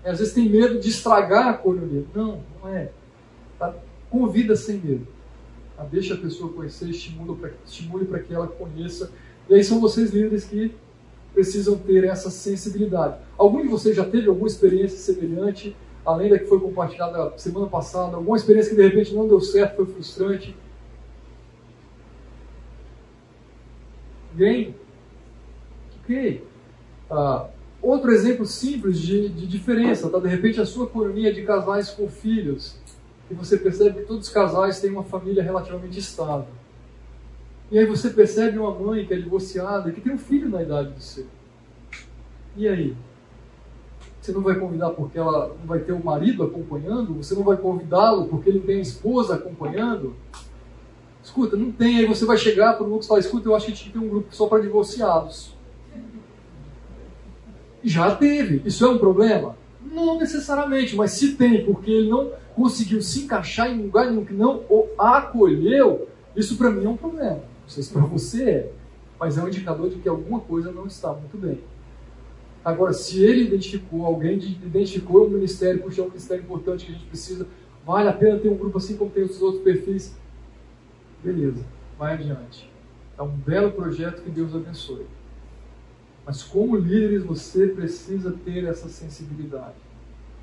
[0.05, 2.05] às vezes tem medo de estragar a coronia.
[2.15, 2.91] Não, não é.
[3.59, 3.75] Tá?
[4.09, 5.07] Convida sem medo.
[5.77, 5.85] Tá?
[5.85, 9.13] Deixa a pessoa conhecer, estimule para que ela conheça.
[9.49, 10.75] E aí são vocês líderes que
[11.35, 13.17] precisam ter essa sensibilidade.
[13.37, 18.17] Algum de vocês já teve alguma experiência semelhante, além da que foi compartilhada semana passada?
[18.17, 20.57] Alguma experiência que de repente não deu certo, foi frustrante?
[24.33, 24.75] Ninguém?
[26.03, 26.45] Ok.
[27.11, 27.49] Ah,
[27.83, 30.19] Outro exemplo simples de, de diferença, tá?
[30.19, 32.77] De repente a sua coronia de casais com filhos,
[33.31, 36.49] e você percebe que todos os casais têm uma família relativamente estável.
[37.71, 40.63] E aí você percebe uma mãe que é divorciada e que tem um filho na
[40.63, 41.27] idade do seu.
[42.57, 42.97] E aí?
[44.21, 47.15] Você não vai convidar porque ela não vai ter o marido acompanhando?
[47.15, 50.15] Você não vai convidá-lo porque ele tem a esposa acompanhando?
[51.23, 51.99] Escuta, não tem.
[51.99, 53.93] Aí você vai chegar para o Lucas e falar: escuta, eu acho que a gente
[53.93, 55.55] tem um grupo só para divorciados.
[57.83, 58.63] Já teve.
[58.65, 59.57] Isso é um problema?
[59.81, 64.35] Não necessariamente, mas se tem, porque ele não conseguiu se encaixar em lugar nenhum que
[64.35, 67.37] não o acolheu, isso para mim é um problema.
[67.37, 68.73] Não sei se para você é,
[69.19, 71.61] mas é um indicador de que alguma coisa não está muito bem.
[72.65, 76.95] Agora, se ele identificou, alguém identificou um ministério, puxa, é um ministério importante que a
[76.95, 77.47] gente precisa,
[77.87, 80.15] vale a pena ter um grupo assim como tem os outros perfis,
[81.25, 81.65] beleza,
[81.99, 82.71] vai adiante.
[83.19, 85.07] É um belo projeto que Deus abençoe.
[86.31, 89.75] Mas como líderes, você precisa ter essa sensibilidade.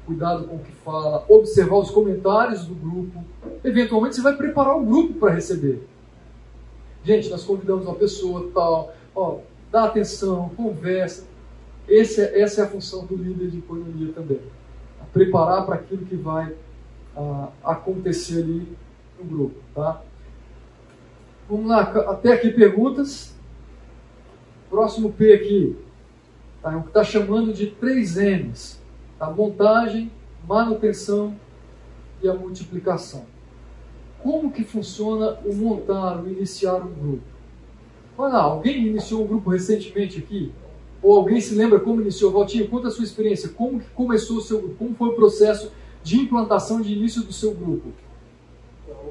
[0.05, 3.23] Cuidado com o que fala, observar os comentários do grupo.
[3.63, 5.87] Eventualmente você vai preparar o grupo para receber.
[7.05, 9.37] Gente, nós convidamos uma pessoa tal, ó,
[9.71, 11.23] dá atenção, conversa.
[11.87, 14.41] Esse, é, essa é a função do líder de economia também.
[15.13, 16.51] preparar para aquilo que vai
[17.15, 18.67] uh, acontecer ali
[19.17, 19.55] no grupo.
[19.73, 20.01] Tá?
[21.49, 23.36] Vamos lá, até aqui perguntas.
[24.69, 25.75] Próximo P aqui.
[26.61, 26.73] Tá?
[26.73, 28.79] É o que está chamando de três M's.
[29.19, 30.11] A montagem,
[30.47, 31.35] manutenção
[32.21, 33.25] e a multiplicação.
[34.21, 37.23] Como que funciona o montar, o iniciar um grupo?
[38.17, 40.51] Olha lá, alguém iniciou um grupo recentemente aqui?
[41.01, 42.31] Ou alguém se lembra como iniciou?
[42.31, 43.49] Valtinho, conta a sua experiência.
[43.49, 44.75] Como que começou o seu grupo?
[44.75, 45.71] Como foi o processo
[46.03, 47.93] de implantação de início do seu grupo?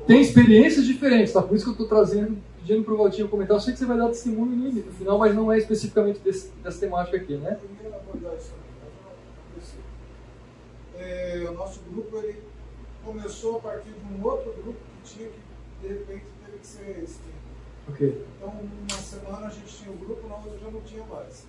[0.07, 1.43] Tem experiências diferentes, tá?
[1.43, 3.57] Por isso que eu estou trazendo, pedindo para o Valtinho comentar.
[3.57, 6.51] Eu sei que você vai dar testemunho no, no final, mas não é especificamente desse,
[6.63, 7.59] dessa temática aqui, né?
[10.97, 12.41] É, o nosso grupo ele
[13.05, 15.41] começou a partir de um outro grupo que tinha que,
[15.83, 17.37] de repente, teve que ser extinto.
[17.89, 18.25] Okay.
[18.37, 21.47] Então, uma semana a gente tinha um grupo, na outra já não tinha mais.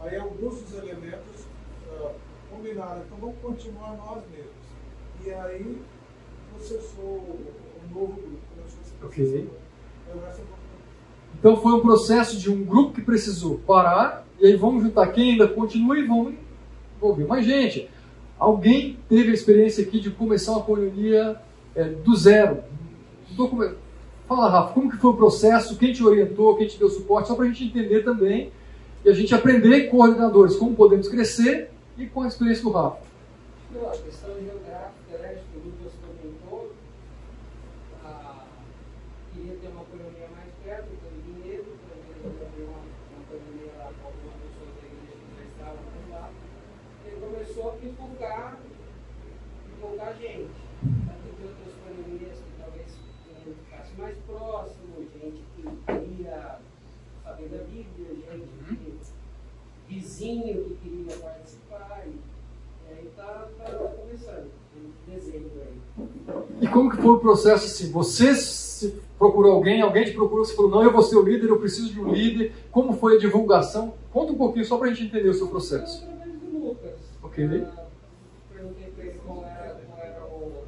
[0.00, 1.44] Aí alguns dos elementos
[1.86, 2.14] uh,
[2.50, 4.60] combinaram, então vamos continuar nós mesmos.
[5.24, 5.82] E aí
[6.50, 7.38] processou
[7.90, 8.38] um novo grupo.
[9.02, 9.48] Ok.
[11.38, 15.32] Então foi um processo de um grupo que precisou parar, e aí vamos juntar quem
[15.32, 16.34] ainda continua e vamos
[16.96, 17.26] envolver.
[17.26, 17.88] Mas, gente,
[18.38, 21.40] alguém teve a experiência aqui de começar uma colonia
[21.74, 22.62] é, do zero?
[24.26, 25.76] Fala, Rafa, como que foi o processo?
[25.76, 26.56] Quem te orientou?
[26.56, 27.28] Quem te deu suporte?
[27.28, 28.52] Só para a gente entender também
[29.04, 32.98] e a gente aprender, coordenadores, como podemos crescer e com a experiência do Rafa.
[33.72, 36.72] Não, a questão geográfica, né, acho que o Lucas comentou,
[38.04, 38.44] a,
[39.32, 41.64] queria ter uma colonia mais perto, então dinheiro,
[42.22, 46.12] para ter uma, uma colonia lá com algumas pessoas da igreja que já estavam por
[46.12, 46.30] lá.
[47.06, 48.60] Ele começou a divulgar,
[49.74, 50.60] divulgar gente.
[50.80, 52.96] Tanto de outras colonias que talvez
[53.44, 56.58] ficasse mais próximo, gente que queria
[57.30, 58.98] saber da Bíblia, gente que,
[59.88, 62.04] vizinho que queria participar.
[62.06, 65.80] E, e aí está tá, tá começando, em dezembro aí.
[66.59, 67.90] E como que foi o processo assim?
[67.90, 71.58] Você procurou alguém, alguém te procurou, você falou, não, eu vou ser o líder, eu
[71.58, 72.54] preciso de um líder.
[72.70, 73.92] Como foi a divulgação?
[74.10, 76.08] Conta um pouquinho só para a gente entender o seu processo.
[77.22, 77.46] Ok.
[78.50, 80.64] Perguntei para ele qual era, qual era o,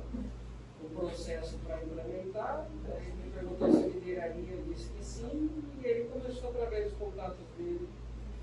[0.84, 2.68] o processo para implementar.
[2.88, 5.50] Aí ele me perguntou se eu lideraria, eu disse que sim.
[5.82, 7.88] E ele começou, através dos contatos dele,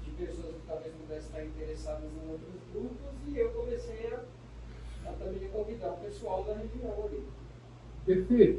[0.03, 5.13] de pessoas que talvez pudessem estar interessadas em outros grupos, e eu comecei a, a
[5.13, 7.23] também convidar o pessoal da região ali.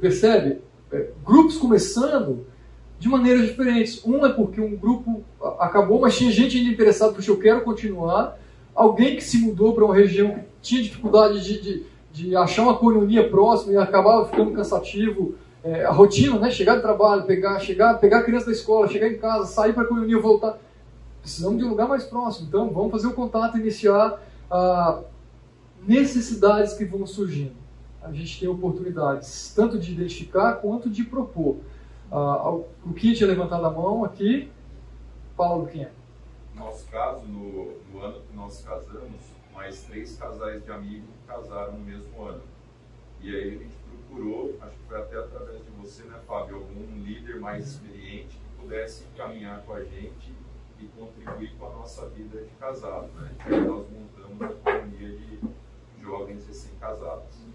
[0.00, 0.58] Percebe?
[0.92, 2.46] É, grupos começando
[2.98, 4.04] de maneiras diferentes.
[4.04, 5.24] Um é porque um grupo
[5.58, 8.38] acabou, mas tinha gente ainda interessada, porque eu quero continuar.
[8.74, 12.76] Alguém que se mudou para uma região que tinha dificuldade de, de, de achar uma
[12.76, 15.34] colonia próxima e acabava ficando cansativo.
[15.62, 16.50] É, a rotina, né?
[16.50, 19.82] Chegar do trabalho, pegar, chegar, pegar a criança da escola, chegar em casa, sair para
[19.82, 20.58] a colonia, voltar.
[21.20, 22.48] Precisamos de um lugar mais próximo.
[22.48, 25.00] Então, vamos fazer o um contato, iniciar ah,
[25.86, 27.52] necessidades que vão surgindo.
[28.02, 31.58] A gente tem oportunidades tanto de identificar quanto de propor.
[32.10, 34.50] Ah, o que tinha levantado a mão aqui,
[35.36, 35.92] fala, Luquinha.
[36.54, 39.20] No nosso caso, no, no ano que nós casamos,
[39.54, 42.42] mais três casais de amigos casaram no mesmo ano.
[43.20, 43.76] E aí a gente
[44.08, 48.62] procurou, acho que foi até através de você, né, Fábio, algum líder mais experiente que
[48.62, 50.34] pudesse caminhar com a gente
[50.78, 53.08] e contribuir com a nossa vida de casado.
[53.14, 53.30] Né?
[53.48, 55.40] E aí nós montamos a comunidade de
[56.02, 57.49] jovens recém-casados.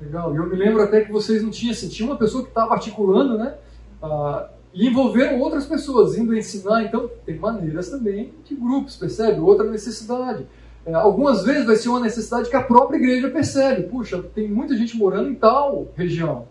[0.00, 0.34] Legal.
[0.34, 2.74] E eu me lembro até que vocês não tinham, assim, tinha uma pessoa que estava
[2.74, 3.54] articulando, né?
[4.02, 6.84] Ah, e envolveram outras pessoas, indo ensinar.
[6.84, 9.40] Então, tem maneiras também de grupos, percebe?
[9.40, 10.46] Outra necessidade.
[10.84, 13.84] É, algumas vezes vai ser uma necessidade que a própria igreja percebe.
[13.84, 16.46] Puxa, tem muita gente morando em tal região.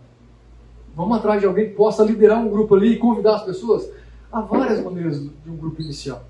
[0.94, 3.90] Vamos atrás de alguém que possa liderar um grupo ali e convidar as pessoas.
[4.30, 6.24] Há várias maneiras de um grupo inicial.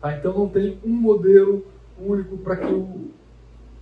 [0.00, 0.16] Tá?
[0.16, 1.64] Então não tem um modelo
[1.98, 3.10] único para que o,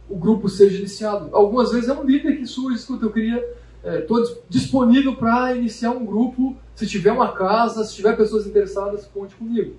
[0.09, 1.28] o grupo seja iniciado.
[1.32, 3.42] Algumas vezes é um líder que surge, escuta, eu queria,
[3.84, 6.57] estou é, disponível para iniciar um grupo.
[6.74, 9.74] Se tiver uma casa, se tiver pessoas interessadas, conte comigo.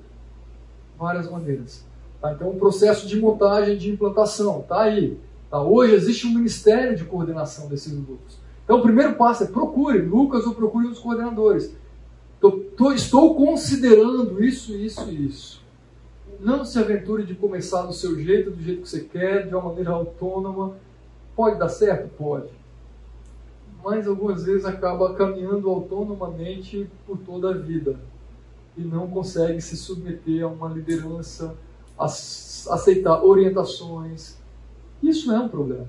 [0.97, 1.85] Várias maneiras.
[2.21, 2.33] Tá?
[2.33, 5.17] Então, um processo de montagem, de implantação, está aí.
[5.49, 5.61] Tá?
[5.61, 8.37] Hoje existe um ministério de coordenação desses grupos.
[8.63, 11.75] Então, o primeiro passo é procure Lucas ou procure os coordenadores.
[12.39, 15.64] Tô, tô, estou considerando isso, isso e isso.
[16.39, 19.69] Não se aventure de começar do seu jeito, do jeito que você quer, de uma
[19.69, 20.75] maneira autônoma.
[21.35, 22.09] Pode dar certo?
[22.17, 22.49] Pode.
[23.83, 27.99] Mas algumas vezes acaba caminhando autonomamente por toda a vida
[28.77, 31.55] e não consegue se submeter a uma liderança,
[31.97, 34.37] aceitar orientações.
[35.01, 35.87] Isso é um problema.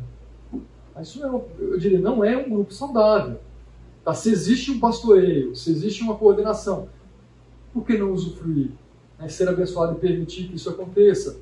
[1.00, 3.38] Isso é, eu diria, não é um grupo saudável.
[4.04, 4.14] Tá?
[4.14, 6.88] Se existe um pastoreio, se existe uma coordenação,
[7.72, 8.70] por que não usufruir?
[9.18, 9.28] Né?
[9.28, 11.38] Ser abençoado e permitir que isso aconteça.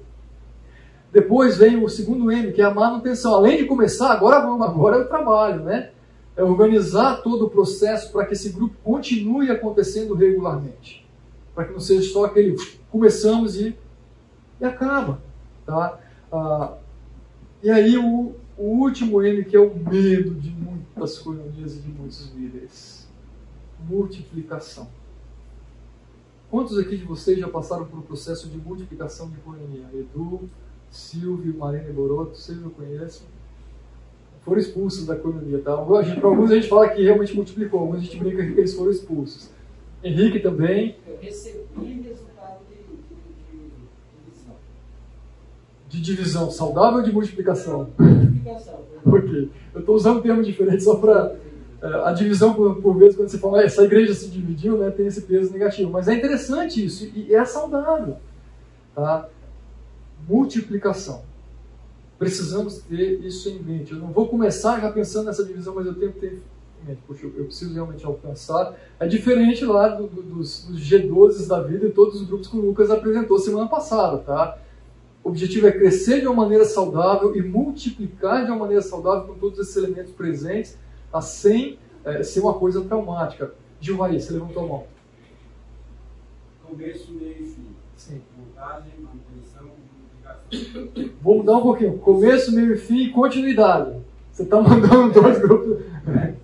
[1.13, 3.35] Depois vem o segundo M, que é a manutenção.
[3.35, 5.91] Além de começar, agora vamos, agora é o trabalho, né?
[6.37, 11.07] É organizar todo o processo para que esse grupo continue acontecendo regularmente.
[11.55, 12.57] Para que não seja só aquele
[12.91, 13.77] começamos e,
[14.61, 15.21] e acaba.
[15.65, 16.01] Tá?
[16.33, 16.75] Ah,
[17.63, 21.17] e aí o, o último M, que é o medo de muitas
[21.77, 23.09] e de muitos líderes.
[23.89, 24.89] Multiplicação.
[26.55, 29.87] Quantos aqui de vocês já passaram por um processo de multiplicação de economia?
[29.93, 30.49] Edu,
[30.89, 33.27] Silvio, Marina e Boroto, vocês não conhecem?
[34.45, 35.77] Foram expulsos da economia, tá?
[35.77, 38.93] Para alguns a gente fala que realmente multiplicou, alguns a gente brinca que eles foram
[38.93, 39.51] expulsos.
[40.01, 40.95] Henrique também.
[41.09, 43.17] Eu recebi resultado de, de,
[43.51, 44.55] de divisão.
[45.89, 47.91] De divisão, saudável ou de multiplicação?
[47.99, 48.81] Multiplicação.
[49.03, 49.49] Por quê?
[49.75, 51.35] Eu estou usando um termo diferente só para
[51.85, 55.21] a divisão, por, por, vezes, quando você fala, essa igreja se dividiu, né, tem esse
[55.21, 55.91] peso negativo.
[55.91, 58.17] Mas é interessante isso e é saudável.
[58.95, 59.29] Tá?
[60.27, 61.23] Multiplicação.
[62.19, 63.93] Precisamos ter isso em mente.
[63.93, 66.43] Eu não vou começar já pensando nessa divisão, mas eu tenho que ter
[66.87, 67.01] mente.
[67.07, 68.75] Poxa, eu preciso realmente alcançar.
[68.99, 72.57] É diferente lá do, do, dos, dos G12 da vida e todos os grupos que
[72.57, 74.19] o Lucas apresentou semana passada.
[74.19, 74.59] Tá?
[75.23, 79.35] O objetivo é crescer de uma maneira saudável e multiplicar de uma maneira saudável com
[79.35, 80.79] todos esses elementos presentes
[81.15, 81.21] tá?
[81.21, 83.55] sem é, ser uma coisa traumática.
[83.81, 84.87] Gilvaí, você levantou a mão.
[86.65, 87.67] Começo, meio e fim.
[87.97, 88.21] Sim.
[88.37, 89.71] Montagem, manutenção,
[90.51, 91.15] publicação.
[91.23, 91.99] Vou mudar um pouquinho.
[91.99, 93.97] Começo, meio e fim e continuidade.
[94.33, 95.85] Você está mandando dois grupos.
[96.09, 96.35] É.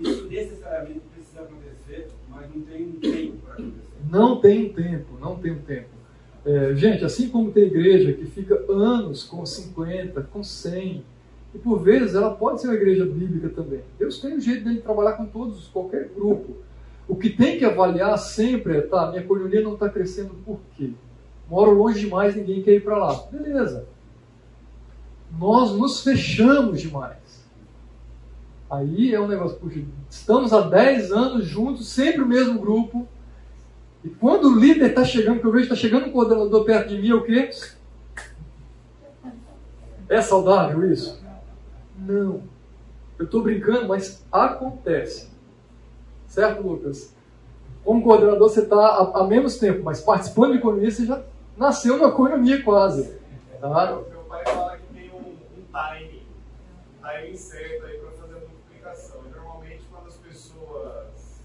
[0.00, 3.88] Isso necessariamente precisa acontecer, mas não tem um tempo para acontecer.
[4.10, 5.88] Não tem um tempo, não tem um tempo.
[6.44, 11.02] É, gente, assim como tem igreja que fica anos com 50, com 100,
[11.54, 13.80] e por vezes ela pode ser uma igreja bíblica também.
[13.98, 16.56] Deus tem um jeito de trabalhar com todos, qualquer grupo.
[17.06, 20.90] O que tem que avaliar sempre é, tá, minha coinonia não está crescendo por quê?
[21.48, 23.14] Moro longe demais, ninguém quer ir para lá.
[23.30, 23.86] Beleza.
[25.38, 27.44] Nós nos fechamos demais.
[28.68, 29.58] Aí é um negócio,
[30.10, 33.06] estamos há 10 anos juntos, sempre o mesmo grupo.
[34.02, 37.00] E quando o líder está chegando, que eu vejo está chegando um coordenador perto de
[37.00, 37.50] mim, é o quê?
[40.08, 41.23] É saudável isso?
[41.96, 42.42] Não.
[43.18, 45.30] Eu estou brincando, mas acontece.
[46.26, 47.14] Certo, Lucas?
[47.84, 51.22] Como coordenador, você está há, menos tempo, mas participando de economia, você já
[51.56, 53.18] nasceu na economia quase.
[53.60, 53.86] Tá?
[54.10, 56.26] Meu pai fala que tem um, um time,
[56.98, 59.20] um time certo aí para fazer a multiplicação.
[59.26, 61.42] E normalmente, quando as pessoas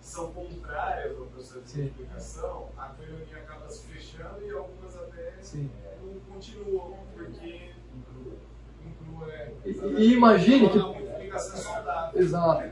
[0.00, 1.82] são contrárias ao processo de Sim.
[1.82, 5.70] multiplicação, a economia acaba se fechando e algumas até Sim.
[6.02, 7.61] não continuam, porque
[9.64, 10.78] e, imagine que.
[12.18, 12.64] Exato.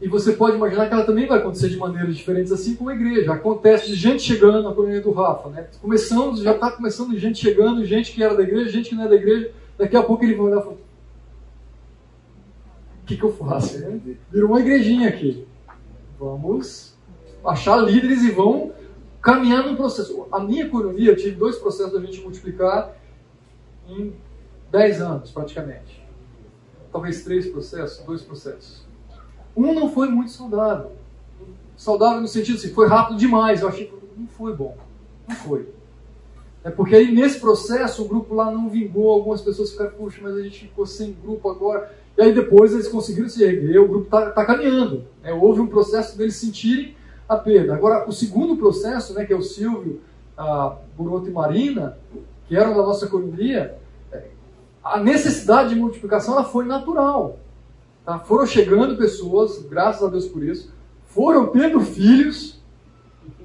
[0.00, 2.94] E você pode imaginar que ela também vai acontecer de maneiras diferentes, assim como a
[2.94, 3.34] igreja.
[3.34, 5.68] Acontece de gente chegando na colônia do Rafa, né?
[5.80, 9.08] Começamos, já está começando gente chegando, gente que era da igreja, gente que não é
[9.08, 9.52] da igreja.
[9.76, 10.78] Daqui a pouco ele vai olhar e falar: O
[13.06, 13.78] que, que eu faço?
[14.30, 15.46] Virou uma igrejinha aqui.
[16.18, 16.94] Vamos
[17.44, 18.72] achar líderes e vão
[19.20, 20.26] caminhar num processo.
[20.32, 22.94] A minha economia, eu tive dois processos da gente multiplicar
[23.86, 24.14] em
[24.70, 26.00] 10 anos, praticamente.
[26.92, 28.84] Talvez três processos, dois processos.
[29.56, 30.92] Um não foi muito saudável.
[31.76, 33.62] Saudável no sentido assim, foi rápido demais.
[33.62, 34.76] Eu achei que não foi bom.
[35.28, 35.68] Não foi.
[36.62, 40.34] É porque aí nesse processo o grupo lá não vingou, algumas pessoas ficaram, puxa, mas
[40.34, 41.90] a gente ficou sem grupo agora.
[42.18, 45.06] E aí depois eles conseguiram se erguer, o grupo está tá caminhando.
[45.22, 45.32] Né?
[45.32, 46.94] Houve um processo deles sentirem
[47.26, 47.74] a perda.
[47.74, 50.00] Agora, o segundo processo, né, que é o Silvio,
[50.36, 51.96] a Buroto e Marina,
[52.46, 53.78] que eram da nossa economia,
[54.82, 57.38] a necessidade de multiplicação ela foi natural.
[58.04, 58.18] Tá?
[58.20, 60.72] Foram chegando pessoas, graças a Deus por isso,
[61.06, 62.60] foram tendo filhos,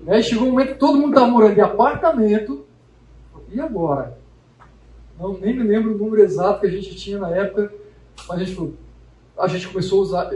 [0.03, 0.21] né?
[0.21, 2.65] chegou um momento que todo mundo estava morando em apartamento,
[3.51, 4.17] e agora?
[5.19, 7.73] Não, nem me lembro o número exato que a gente tinha na época,
[8.27, 8.73] mas a gente,
[9.37, 10.33] a gente começou a usar,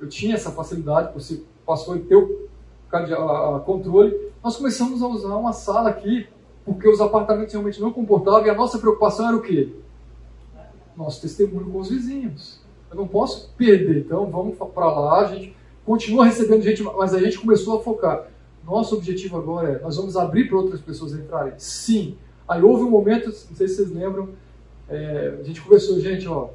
[0.00, 2.48] eu tinha essa facilidade, você passou ter o
[3.64, 6.26] controle, nós começamos a usar uma sala aqui,
[6.64, 9.74] porque os apartamentos realmente não comportavam, e a nossa preocupação era o quê?
[10.96, 12.60] Nosso testemunho com os vizinhos.
[12.90, 17.20] Eu não posso perder, então vamos para lá, a gente continua recebendo gente, mas a
[17.20, 18.28] gente começou a focar.
[18.64, 21.52] Nosso objetivo agora é, nós vamos abrir para outras pessoas entrarem?
[21.58, 22.16] Sim.
[22.48, 24.30] Aí houve um momento, não sei se vocês lembram,
[24.88, 26.50] é, a gente conversou, gente, ó,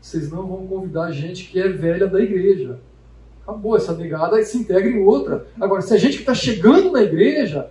[0.00, 2.78] vocês não vão convidar gente que é velha da igreja.
[3.42, 5.46] Acabou, essa negada se integra em outra.
[5.60, 7.70] Agora, se a gente que está chegando na igreja,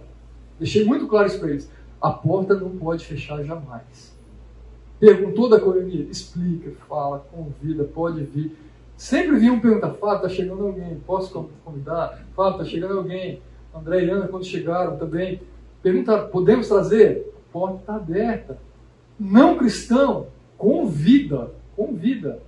[0.60, 1.70] deixei muito claro isso para eles,
[2.02, 4.14] a porta não pode fechar jamais.
[5.00, 6.06] Perguntou da colonia?
[6.10, 8.56] Explica, fala, convida, pode vir.
[8.98, 12.22] Sempre vinham perguntar, Fábio, está chegando alguém, posso convidar?
[12.36, 13.42] Fábio, está chegando alguém.
[13.74, 15.42] André e Ana, quando chegaram também,
[15.82, 17.34] perguntaram, podemos trazer?
[17.50, 18.58] A porta está aberta.
[19.18, 20.28] Não cristão,
[20.58, 22.42] convida, convida.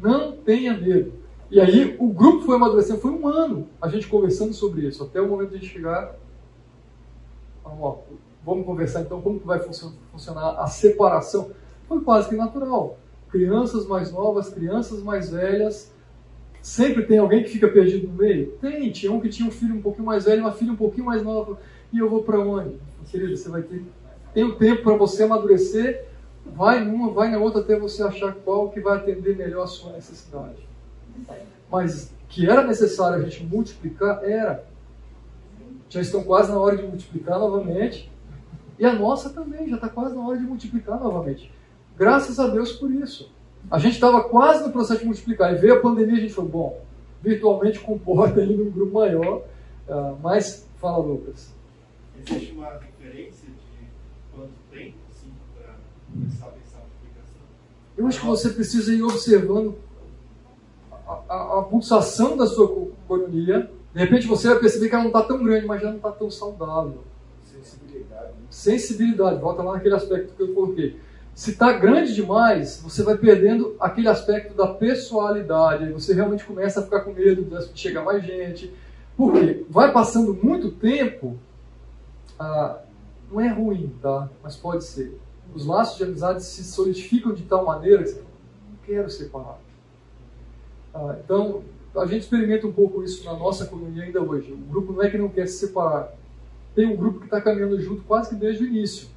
[0.00, 1.12] Não tenha medo.
[1.50, 5.20] E aí o grupo foi amadurecendo, foi um ano a gente conversando sobre isso, até
[5.20, 6.14] o momento de chegar.
[7.62, 7.98] Vamos,
[8.42, 11.50] vamos conversar então como que vai funcionar a separação.
[11.92, 12.98] Foi quase que natural.
[13.28, 15.92] Crianças mais novas, crianças mais velhas.
[16.62, 18.52] Sempre tem alguém que fica perdido no meio?
[18.62, 18.90] Tem.
[18.90, 21.22] Tinha um que tinha um filho um pouquinho mais velho, uma filha um pouquinho mais
[21.22, 21.58] nova.
[21.92, 22.80] E eu vou para onde?
[23.10, 23.84] Querido, você vai ter.
[24.32, 26.06] Tem um tempo para você amadurecer.
[26.46, 29.92] Vai numa, vai na outra até você achar qual que vai atender melhor a sua
[29.92, 30.66] necessidade.
[31.70, 34.64] Mas que era necessário a gente multiplicar, era.
[35.90, 38.10] Já estão quase na hora de multiplicar novamente.
[38.78, 41.52] E a nossa também já está quase na hora de multiplicar novamente.
[41.96, 43.30] Graças a Deus por isso.
[43.70, 45.52] A gente estava quase no processo de multiplicar.
[45.54, 46.84] E veio a pandemia e a gente falou, bom,
[47.22, 49.42] virtualmente comporta ainda um grupo maior.
[49.88, 51.52] Uh, mas, fala Lucas.
[52.18, 53.86] Existe uma diferença de
[54.34, 55.74] quanto tempo assim, para
[56.12, 57.42] começar a pensar a multiplicação?
[57.96, 59.76] Eu acho que você precisa ir observando
[61.28, 65.22] a, a, pulsação da sua coronia, de repente você vai perceber que ela não está
[65.22, 67.02] tão grande, mas já não está tão saudável.
[67.44, 68.28] Sensibilidade.
[68.28, 68.46] Né?
[68.50, 70.98] Sensibilidade, volta lá naquele aspecto que eu coloquei.
[71.34, 76.80] Se está grande demais, você vai perdendo aquele aspecto da pessoalidade, aí você realmente começa
[76.80, 78.72] a ficar com medo de chegar mais gente.
[79.16, 79.64] Por quê?
[79.68, 81.38] Vai passando muito tempo,
[82.38, 82.80] ah,
[83.30, 84.28] não é ruim, tá?
[84.42, 85.18] Mas pode ser.
[85.54, 89.58] Os laços de amizade se solidificam de tal maneira que você não quero separar.
[90.94, 91.62] Ah, então,
[91.96, 94.52] a gente experimenta um pouco isso na nossa comunidade ainda hoje.
[94.52, 96.12] O grupo não é que não quer se separar.
[96.74, 99.08] Tem um grupo que está caminhando junto quase que desde o início.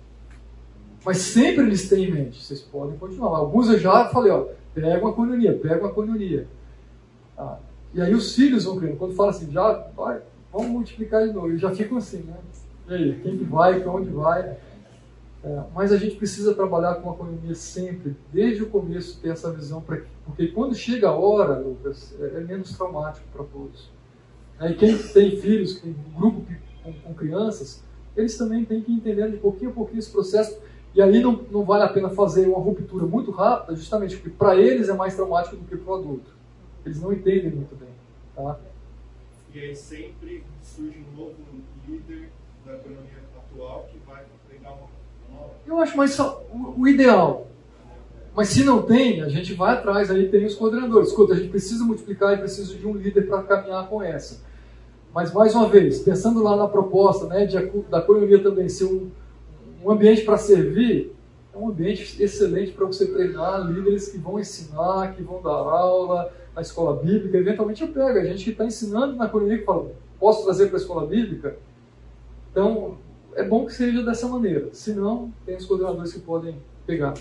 [1.06, 3.38] Mas sempre eles têm em mente, vocês podem continuar.
[3.38, 6.47] Alguns eu já falei, ó, pega uma coinonia, pega uma coinonia.
[7.38, 7.58] Ah,
[7.93, 8.97] e aí os filhos vão criando.
[8.97, 10.20] Quando fala assim, já vai,
[10.51, 11.49] vamos multiplicar de novo.
[11.49, 12.36] Eles já ficam assim, né?
[12.88, 14.58] E aí, quem que vai, para onde vai?
[15.43, 19.51] É, mas a gente precisa trabalhar com a economia sempre, desde o começo, ter essa
[19.53, 23.91] visão, pra, porque quando chega a hora, Lucas, é, é menos traumático para todos.
[24.60, 26.43] É, e quem tem filhos, tem um grupo
[26.84, 27.84] com, com, crianças,
[28.18, 30.58] eles também têm que entender de pouquinho a pouquinho esse processo.
[30.96, 34.56] E aí não, não vale a pena fazer uma ruptura muito rápida, justamente porque para
[34.56, 36.32] eles é mais traumático do que para o adulto.
[36.86, 37.89] Eles não entendem muito bem.
[38.34, 38.58] Tá?
[39.54, 41.36] E aí sempre surge um novo
[41.88, 42.30] líder
[42.66, 44.96] da economia atual que vai pegar uma
[45.68, 46.43] eu acho mais o,
[46.78, 47.48] o ideal.
[48.36, 51.10] Mas se não tem, a gente vai atrás, aí tem os coordenadores.
[51.10, 54.41] Escuta, a gente precisa multiplicar e precisa de um líder para caminhar com essa.
[55.14, 57.56] Mas, mais uma vez, pensando lá na proposta né, de,
[57.89, 59.10] da economia também ser um,
[59.86, 61.15] um ambiente para servir,
[61.53, 66.33] é um ambiente excelente para você treinar líderes que vão ensinar, que vão dar aula
[66.55, 67.38] na escola bíblica.
[67.38, 70.77] Eventualmente eu pego a gente que está ensinando na economia que fala, posso trazer para
[70.77, 71.55] a escola bíblica?
[72.51, 72.97] Então,
[73.36, 74.69] é bom que seja dessa maneira.
[74.73, 76.57] Se não, tem os coordenadores que podem
[76.88, 77.13] pegar.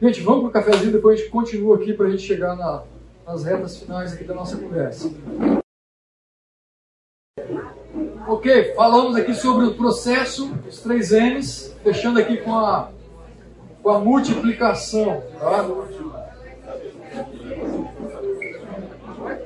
[0.00, 2.84] Gente, vamos para o cafezinho, depois a gente continua aqui para a gente chegar na,
[3.26, 5.10] nas retas finais aqui da nossa conversa.
[8.28, 12.88] Ok, falamos aqui sobre o processo, os três M's, fechando aqui com a,
[13.82, 15.22] com a multiplicação.
[15.38, 15.66] Tá?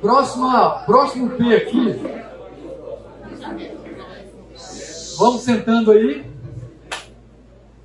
[0.00, 2.24] Próxima, próximo P aqui
[5.16, 6.24] Vamos sentando aí.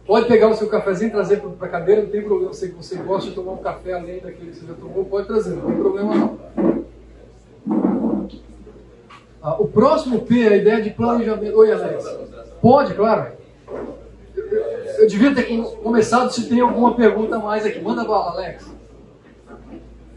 [0.05, 2.53] Pode pegar o seu cafezinho e trazer para a cadeira, não tem problema.
[2.53, 5.55] Se você gosta de tomar um café além daquele que você já tomou, pode trazer,
[5.55, 6.39] não tem problema não.
[9.41, 11.55] Ah, o próximo P é a ideia de planejamento.
[11.55, 12.05] Oi, Alex.
[12.59, 13.31] Pode, claro.
[14.51, 17.79] Eu, devia ter começado se tem alguma pergunta mais aqui.
[17.79, 18.69] Manda bala, Alex.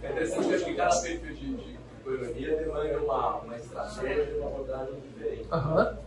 [0.03, 5.47] É interessante que cada perfil de, de demanda uma, uma estratégia, uma abordagem diferente.
[5.53, 5.99] Aham.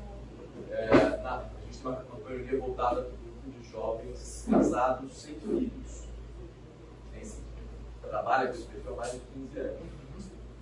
[0.72, 0.88] É,
[1.22, 6.06] na, a gente tem uma campanha voltada para o grupo de jovens casados sem filhos.
[8.10, 9.80] Trabalha com esse perfil há mais de 15 anos.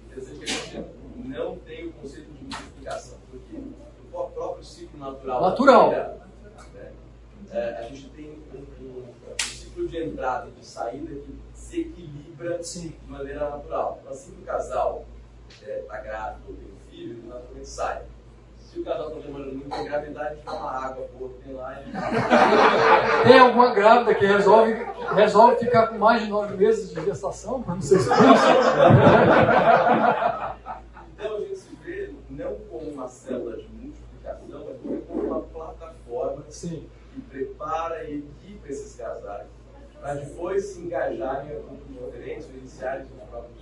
[0.06, 0.86] Interessante que a gente
[1.16, 3.58] não tem o conceito de multiplicação, porque
[4.14, 5.42] o próprio ciclo natural.
[5.42, 6.23] Natural.
[7.54, 11.82] É, a gente tem um, um, um, ciclo de entrada e de saída que se
[11.82, 12.96] equilibra Sim.
[13.00, 14.00] de maneira natural.
[14.02, 15.06] Então, assim que o casal
[15.48, 18.02] está é, tá grávido ou tem um filho, ele naturalmente sai
[18.58, 21.92] Se o casal está demorando muito em gravidade, toma água, pô, tem lá e...
[23.30, 24.74] Tem alguma grávida que resolve,
[25.14, 28.00] resolve ficar com mais de nove meses de gestação para não ser?
[31.14, 36.44] Então a gente se vê não como uma célula de multiplicação, mas como uma plataforma
[36.50, 36.90] Sim.
[37.14, 39.48] Que prepara e equipa esses casais
[40.02, 43.58] para depois se engajarem em grupos diferentes, iniciarem seus próprios,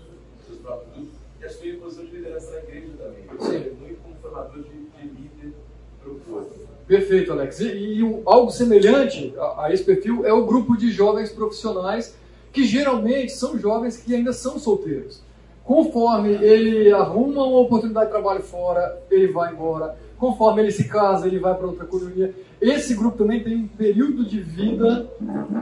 [0.47, 3.24] seus próprios grupos e assumir posição de liderança na igreja também.
[3.39, 3.76] Sim.
[3.80, 5.54] Muito como formador de, de líder
[6.02, 6.49] para o povo.
[6.88, 7.60] Perfeito, Alex.
[7.60, 12.16] E, e um- algo semelhante a, a esse perfil é o grupo de jovens profissionais,
[12.52, 15.22] que geralmente são jovens que ainda são solteiros.
[15.64, 19.95] Conforme ele arruma uma oportunidade de trabalho fora, ele vai embora.
[20.18, 22.34] Conforme ele se casa, ele vai para outra colonia.
[22.62, 25.09] Esse grupo também tem um período de vida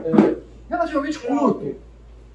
[0.04, 0.36] é,
[0.68, 1.74] relativamente curto.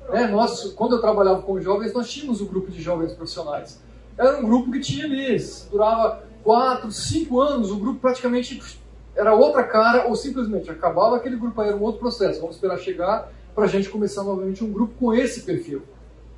[0.09, 3.79] É, nós, quando eu trabalhava com jovens, nós tínhamos um grupo de jovens profissionais.
[4.17, 5.37] Era um grupo que tinha ali,
[5.71, 8.79] durava quatro, cinco anos, o grupo praticamente
[9.15, 12.39] era outra cara, ou simplesmente acabava aquele grupo, aí era um outro processo.
[12.41, 15.83] Vamos esperar chegar para a gente começar novamente um grupo com esse perfil.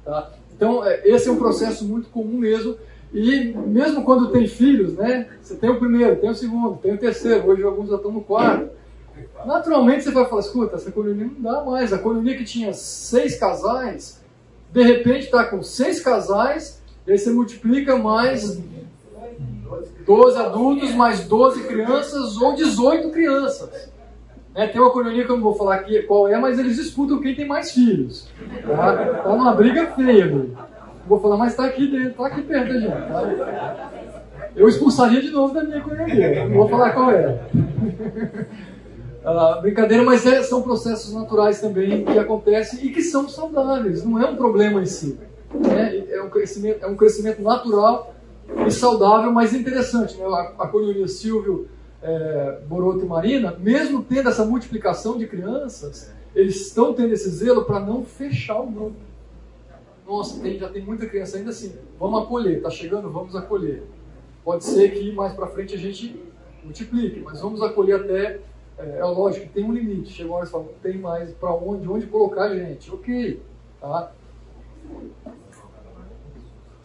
[0.03, 0.31] Tá?
[0.55, 2.77] Então, é, esse é um processo muito comum mesmo.
[3.13, 5.27] E mesmo quando tem filhos, né?
[5.41, 8.21] Você tem o primeiro, tem o segundo, tem o terceiro, hoje alguns já estão no
[8.21, 8.69] quarto.
[9.45, 11.93] Naturalmente você vai falar, escuta, essa colonia não dá mais.
[11.93, 14.21] A colonia que tinha seis casais,
[14.71, 18.61] de repente está com seis casais, e aí você multiplica mais
[20.05, 23.89] 12 adultos, mais 12 crianças ou 18 crianças.
[24.53, 27.21] Né, tem uma colonia que eu não vou falar aqui qual é, mas eles disputam
[27.21, 28.27] quem tem mais filhos.
[28.65, 30.47] Tá, tá numa briga feia.
[31.07, 32.87] Vou falar, mas está aqui dentro, tá aqui perto gente.
[32.91, 33.91] Tá?
[34.55, 37.39] Eu expulsaria de novo da minha colonia, não vou falar qual é.
[39.23, 44.21] Ah, brincadeira, mas é- são processos naturais também que acontecem e que são saudáveis, não
[44.21, 45.17] é um problema em si.
[45.53, 46.03] né?
[46.09, 48.13] É, um, crescimento, é um crescimento natural
[48.65, 50.17] e saudável, mas interessante.
[50.17, 50.25] Né?
[50.25, 51.67] A, a colonia Silvio,
[52.01, 57.65] é, Boroto e Marina, mesmo tendo essa multiplicação de crianças, eles estão tendo esse zelo
[57.65, 58.95] para não fechar o grupo.
[60.07, 61.73] Nossa, tem- já tem muita criança ainda assim.
[61.99, 63.83] Vamos acolher, tá chegando, vamos acolher.
[64.43, 66.15] Pode ser que mais para frente a gente
[66.63, 68.39] multiplique, mas vamos acolher até.
[68.79, 70.13] É, é lógico tem um limite.
[70.13, 72.89] Chega uma hora e fala, tem mais para onde, onde colocar a gente.
[72.93, 73.41] Ok,
[73.81, 74.11] tá?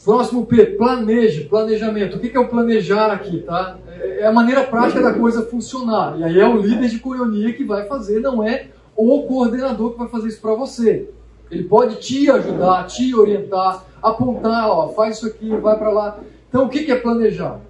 [0.05, 2.17] Próximo P, planeje, planejamento.
[2.17, 3.79] O que que é o planejar aqui, tá?
[3.87, 6.19] É é a maneira prática da coisa funcionar.
[6.19, 9.99] E aí é o líder de coionia que vai fazer, não é o coordenador que
[9.99, 11.09] vai fazer isso para você.
[11.53, 16.19] Ele pode te ajudar, te orientar, apontar, ó, faz isso aqui, vai para lá.
[16.49, 17.61] Então, o que é planejar?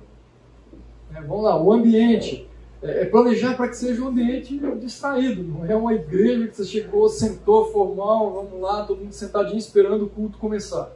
[1.13, 2.49] É, vamos lá, o ambiente.
[2.81, 6.65] É, é planejar para que seja um ambiente distraído, não é uma igreja que você
[6.65, 10.93] chegou, sentou formal, vamos lá, todo mundo sentadinho esperando o culto começar.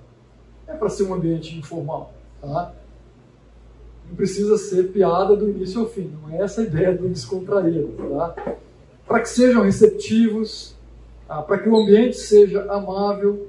[0.68, 2.72] É para ser um ambiente informal, tá?
[4.08, 7.92] Não precisa ser piada do início ao fim, não é essa a ideia do descontraído,
[8.16, 8.54] tá?
[9.04, 10.75] Para que sejam receptivos,
[11.28, 13.48] ah, para que o ambiente seja amável,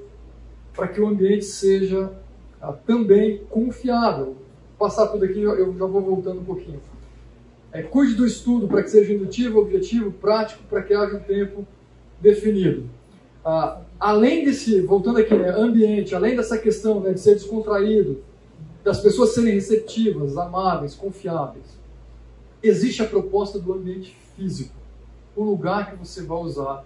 [0.74, 2.12] para que o ambiente seja
[2.60, 4.36] ah, também confiável.
[4.78, 6.80] Vou passar tudo aqui, eu já vou voltando um pouquinho.
[7.72, 11.66] É, cuide do estudo para que seja indutivo, objetivo, prático, para que haja um tempo
[12.20, 12.88] definido.
[13.44, 18.22] Ah, além desse, voltando aqui, né, ambiente, além dessa questão né, de ser descontraído,
[18.82, 21.78] das pessoas serem receptivas, amáveis, confiáveis,
[22.62, 24.74] existe a proposta do ambiente físico,
[25.36, 26.84] o lugar que você vai usar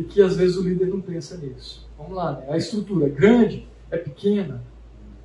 [0.00, 1.86] e que às vezes o líder não pensa nisso.
[1.98, 2.46] Vamos lá, né?
[2.48, 4.64] a estrutura é grande, é pequena,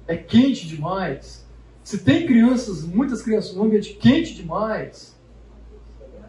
[0.05, 1.45] é quente demais.
[1.81, 5.15] Se tem crianças, muitas crianças num ambiente quente demais,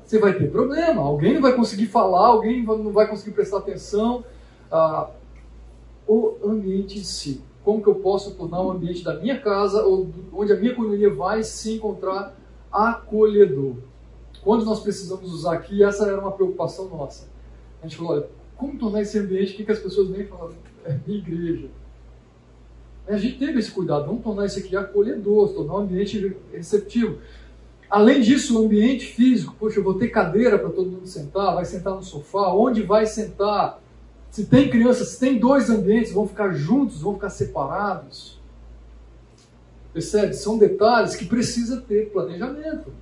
[0.04, 1.02] você vai ter problema.
[1.02, 4.24] Alguém não vai conseguir falar, alguém não vai conseguir prestar atenção.
[4.70, 5.10] Ah,
[6.06, 7.42] o ambiente em si.
[7.64, 11.12] Como que eu posso tornar o ambiente da minha casa, ou onde a minha comunidade
[11.16, 12.36] vai se encontrar
[12.70, 13.74] acolhedor?
[14.44, 17.26] Quando nós precisamos usar aqui, essa era uma preocupação nossa.
[17.82, 20.56] A gente falou, olha, como tornar esse ambiente, que, as pessoas vêm falando?
[20.84, 21.68] É minha igreja.
[23.06, 27.18] A gente teve esse cuidado, vamos tornar isso aqui acolhedor, tornar um ambiente receptivo.
[27.88, 31.64] Além disso, o ambiente físico, poxa, eu vou ter cadeira para todo mundo sentar, vai
[31.64, 33.80] sentar no sofá, onde vai sentar?
[34.30, 38.40] Se tem crianças, se tem dois ambientes, vão ficar juntos, vão ficar separados.
[39.92, 40.34] Percebe?
[40.34, 42.92] São detalhes que precisa ter planejamento.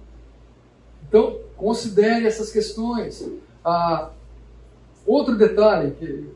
[1.08, 3.26] Então, considere essas questões.
[3.64, 4.10] Ah,
[5.06, 6.30] outro detalhe que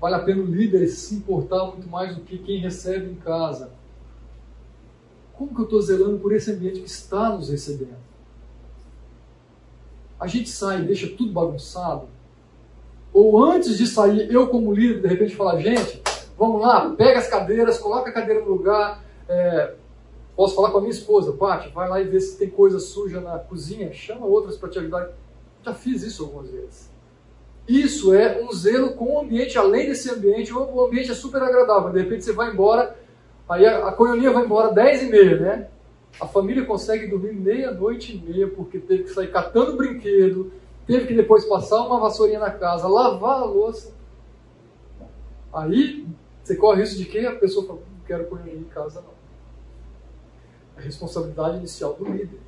[0.00, 3.70] vale a pena o líder se importar muito mais do que quem recebe em casa.
[5.34, 8.02] Como que eu estou zelando por esse ambiente que está nos recebendo?
[10.18, 12.08] A gente sai e deixa tudo bagunçado?
[13.12, 16.02] Ou antes de sair, eu como líder, de repente falar, gente,
[16.38, 19.74] vamos lá, pega as cadeiras, coloca a cadeira no lugar, é,
[20.34, 23.20] Posso falar com a minha esposa, Paty, vai lá e vê se tem coisa suja
[23.20, 25.10] na cozinha, chama outras para te ajudar.
[25.62, 26.90] Já fiz isso algumas vezes.
[27.68, 31.90] Isso é um zelo com o ambiente, além desse ambiente, o ambiente é super agradável.
[31.90, 32.96] De repente você vai embora,
[33.48, 35.68] aí a, a vai embora 10 e meia, né?
[36.20, 40.52] A família consegue dormir meia-noite e meia porque teve que sair catando brinquedo,
[40.86, 43.94] teve que depois passar uma vassourinha na casa, lavar a louça.
[45.52, 46.06] Aí
[46.42, 49.12] você corre o risco de que a pessoa fala, não quero coionia em casa não.
[50.76, 52.40] A responsabilidade inicial do líder.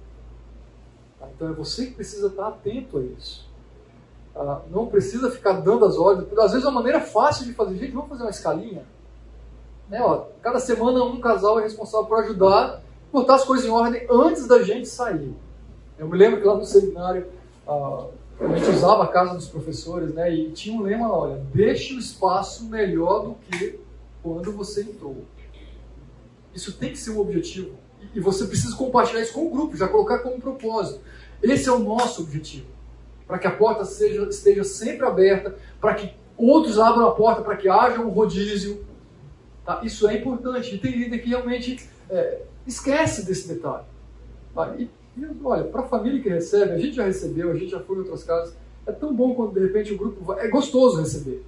[1.34, 3.48] Então é você que precisa estar atento a isso.
[4.36, 6.26] Ah, não precisa ficar dando as ordens.
[6.38, 7.76] Às vezes é uma maneira fácil de fazer.
[7.76, 8.84] Gente, vamos fazer uma escalinha?
[9.88, 12.82] Né, ó, cada semana um casal é responsável por ajudar,
[13.12, 15.32] botar as coisas em ordem antes da gente sair.
[15.96, 17.26] Eu me lembro que lá no seminário
[17.68, 18.06] ah,
[18.40, 20.34] a gente usava a casa dos professores, né?
[20.34, 23.78] E tinha um lema, olha, deixe o espaço melhor do que
[24.20, 25.18] quando você entrou.
[26.52, 27.76] Isso tem que ser um objetivo.
[28.12, 31.00] E você precisa compartilhar isso com o grupo, já colocar como propósito.
[31.42, 32.73] Esse é o nosso objetivo
[33.26, 37.56] para que a porta seja, esteja sempre aberta, para que outros abram a porta, para
[37.56, 38.84] que haja um rodízio.
[39.64, 39.80] Tá?
[39.82, 40.74] Isso é importante.
[40.74, 43.84] E tem líder que realmente é, esquece desse detalhe.
[44.78, 47.80] E, e, olha, para a família que recebe, a gente já recebeu, a gente já
[47.80, 48.54] foi em outras casas,
[48.86, 50.44] é tão bom quando de repente o grupo vai.
[50.44, 51.44] É gostoso receber.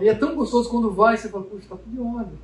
[0.00, 2.38] E é tão gostoso quando vai e você fala, puxa, está tudo em ordem.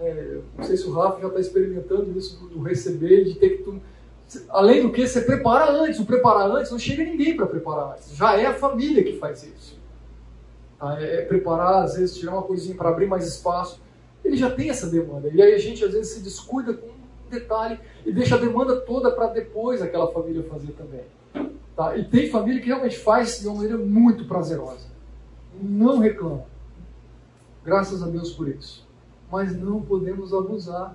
[0.00, 3.56] É, não sei se o Rafa já está experimentando isso do, do receber, de ter
[3.56, 3.62] que.
[3.64, 3.80] Tu,
[4.50, 5.98] Além do que, você prepara antes.
[6.00, 8.14] O preparar antes não chega ninguém para preparar antes.
[8.14, 9.78] Já é a família que faz isso.
[10.78, 11.00] Tá?
[11.00, 13.80] É, é preparar, às vezes, tirar uma coisinha para abrir mais espaço.
[14.24, 15.28] Ele já tem essa demanda.
[15.32, 18.76] E aí a gente, às vezes, se descuida com um detalhe e deixa a demanda
[18.80, 21.04] toda para depois aquela família fazer também.
[21.74, 21.96] Tá?
[21.96, 24.88] E tem família que realmente faz de uma maneira muito prazerosa.
[25.60, 26.44] Não reclama.
[27.64, 28.86] Graças a Deus por isso.
[29.30, 30.94] Mas não podemos abusar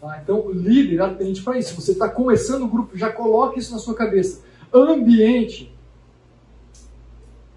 [0.00, 0.20] Tá?
[0.22, 1.78] Então, líder atende para isso.
[1.78, 4.42] Você está começando o grupo, já coloque isso na sua cabeça.
[4.72, 5.74] Ambiente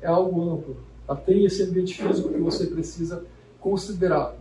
[0.01, 0.77] é algo amplo.
[1.07, 1.15] Tá?
[1.15, 3.25] Tem esse ambiente físico que você precisa
[3.59, 4.35] considerar.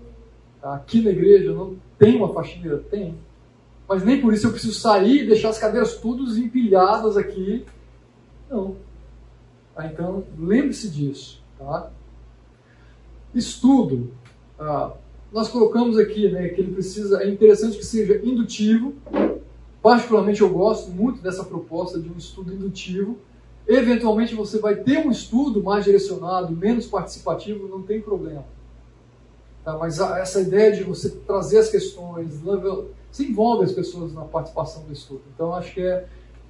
[0.61, 0.75] Tá?
[0.75, 2.79] Aqui na igreja não tem uma faxineira?
[2.79, 3.17] Tem.
[3.89, 7.65] Mas nem por isso eu preciso sair e deixar as cadeiras todas empilhadas aqui.
[8.51, 8.77] Não.
[9.75, 9.87] Tá?
[9.87, 11.41] Então, lembre-se disso.
[11.59, 11.91] Tá?
[13.33, 14.13] Estudo.
[14.59, 14.93] Ah,
[15.33, 18.95] nós colocamos aqui né, que ele precisa, é interessante que seja indutivo.
[19.81, 23.17] Particularmente eu gosto muito dessa proposta de um estudo indutivo.
[23.67, 28.45] Eventualmente você vai ter um estudo mais direcionado, menos participativo, não tem problema.
[29.65, 32.33] Tá, mas a, essa ideia de você trazer as questões,
[33.11, 35.23] se envolve as pessoas na participação do estudo.
[35.35, 36.07] Então acho que é,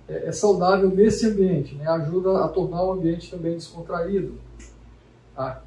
[0.09, 4.35] é, é saudável nesse ambiente, né, ajuda a tornar o ambiente também descontraído.
[5.37, 5.62] Tá?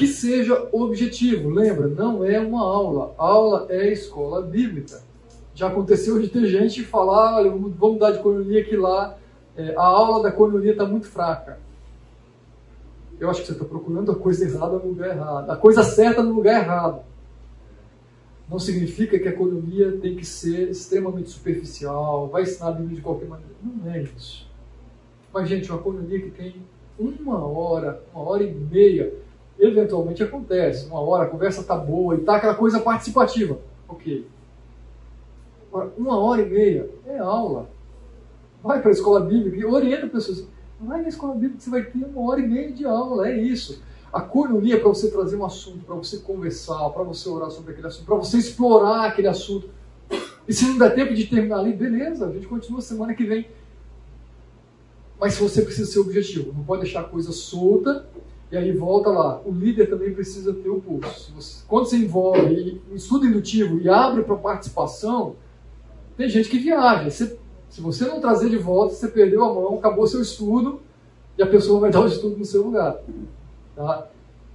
[0.00, 1.50] Que seja objetivo.
[1.50, 3.14] Lembra, não é uma aula.
[3.18, 5.02] Aula é escola bíblica.
[5.54, 9.18] Já aconteceu de ter gente falar, olha, vamos mudar de coronia que lá
[9.54, 11.58] é, a aula da coronia está muito fraca.
[13.18, 15.50] Eu acho que você está procurando a coisa errada no lugar errado.
[15.50, 17.02] A coisa certa no lugar errado.
[18.48, 23.02] Não significa que a coronia tem que ser extremamente superficial, vai ensinar a Bíblia de
[23.02, 23.52] qualquer maneira.
[23.62, 24.50] Não é isso.
[25.30, 26.54] Mas, gente, uma coronia que tem
[26.98, 29.12] uma hora, uma hora e meia
[29.60, 30.86] eventualmente acontece.
[30.86, 33.58] Uma hora a conversa está boa e está aquela coisa participativa.
[33.86, 34.26] Ok.
[35.68, 37.68] Agora, uma hora e meia é aula.
[38.62, 40.46] Vai para a escola bíblica e orienta pessoas.
[40.80, 43.28] Vai na escola bíblica você vai ter uma hora e meia de aula.
[43.28, 43.82] É isso.
[44.12, 47.72] A coinonia é para você trazer um assunto, para você conversar, para você orar sobre
[47.72, 49.68] aquele assunto, para você explorar aquele assunto.
[50.48, 53.46] E se não der tempo de terminar ali, beleza, a gente continua semana que vem.
[55.20, 58.06] Mas você precisa ser objetivo, não pode deixar a coisa solta
[58.50, 61.64] e aí volta lá, o líder também precisa ter o pulso.
[61.68, 65.36] Quando você envolve um estudo indutivo e abre para participação,
[66.16, 67.08] tem gente que viaja.
[67.08, 67.38] Você,
[67.68, 70.80] se você não trazer de volta, você perdeu a mão, acabou seu estudo
[71.38, 73.00] e a pessoa vai dar o estudo no seu lugar.
[73.76, 74.08] Tá?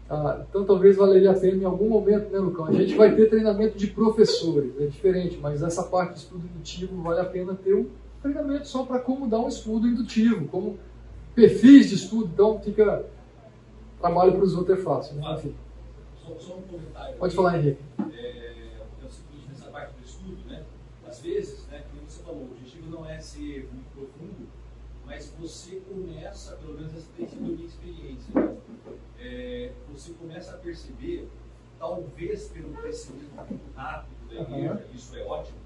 [0.10, 2.66] Ah, então talvez valeria a pena em algum momento, né, Lucão?
[2.66, 7.02] A gente vai ter treinamento de professores, é diferente, mas essa parte de estudo indutivo
[7.02, 7.88] vale a pena ter um
[8.22, 10.78] treinamento só para como dar um estudo indutivo, como
[11.34, 13.04] perfis de estudo, então fica
[14.06, 15.16] trabalho para os outros é fácil.
[15.16, 15.34] Né?
[15.34, 15.56] Enfim.
[16.24, 17.18] Só, só, um comentário.
[17.18, 17.82] Pode falar, Henrique.
[18.14, 20.64] É, é o seguinte, nessa parte do estudo, né?
[21.08, 24.48] Às vezes, né, como você falou, o objetivo não é ser muito profundo,
[25.06, 28.58] mas você começa, pelo menos essa tem sido a minha experiência, né?
[29.20, 31.28] é, você começa a perceber,
[31.80, 34.96] talvez pelo crescimento muito rápido da igreja, uhum.
[34.96, 35.60] isso é ótimo,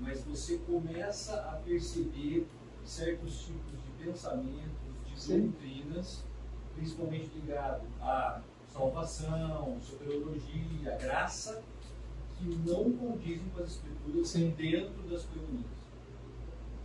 [0.00, 2.46] mas você começa a perceber
[2.84, 5.40] certos tipos de pensamentos, de Sim.
[5.48, 6.24] doutrinas
[6.78, 11.62] principalmente ligado à salvação, soteriologia, graça,
[12.36, 14.50] que não condizem com as escrituras Sim.
[14.50, 15.78] dentro das comunidades.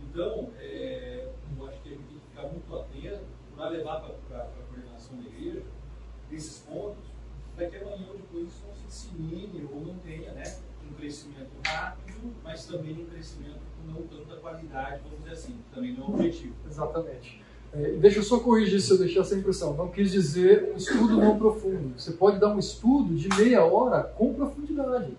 [0.02, 3.24] Então, é, eu acho que a gente tem que ficar muito atento
[3.56, 5.62] para levar para a coordenação da igreja
[6.32, 7.04] esses pontos,
[7.54, 10.42] para que amanhã ou depois isso não se dissemine ou não tenha né,
[10.88, 15.74] um crescimento rápido, mas também um crescimento com não tanta qualidade, vamos dizer assim, que
[15.74, 16.54] também não é o objetivo.
[16.66, 17.44] Exatamente.
[17.76, 19.74] É, deixa eu só corrigir se eu deixei essa impressão.
[19.74, 21.98] Não quis dizer um estudo não profundo.
[21.98, 25.16] Você pode dar um estudo de meia hora com profundidade.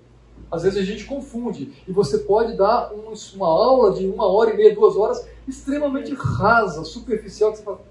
[0.49, 1.73] Às vezes a gente confunde.
[1.87, 6.13] E você pode dar um, uma aula de uma hora e meia, duas horas, extremamente
[6.13, 7.81] rasa, superficial, que você fala,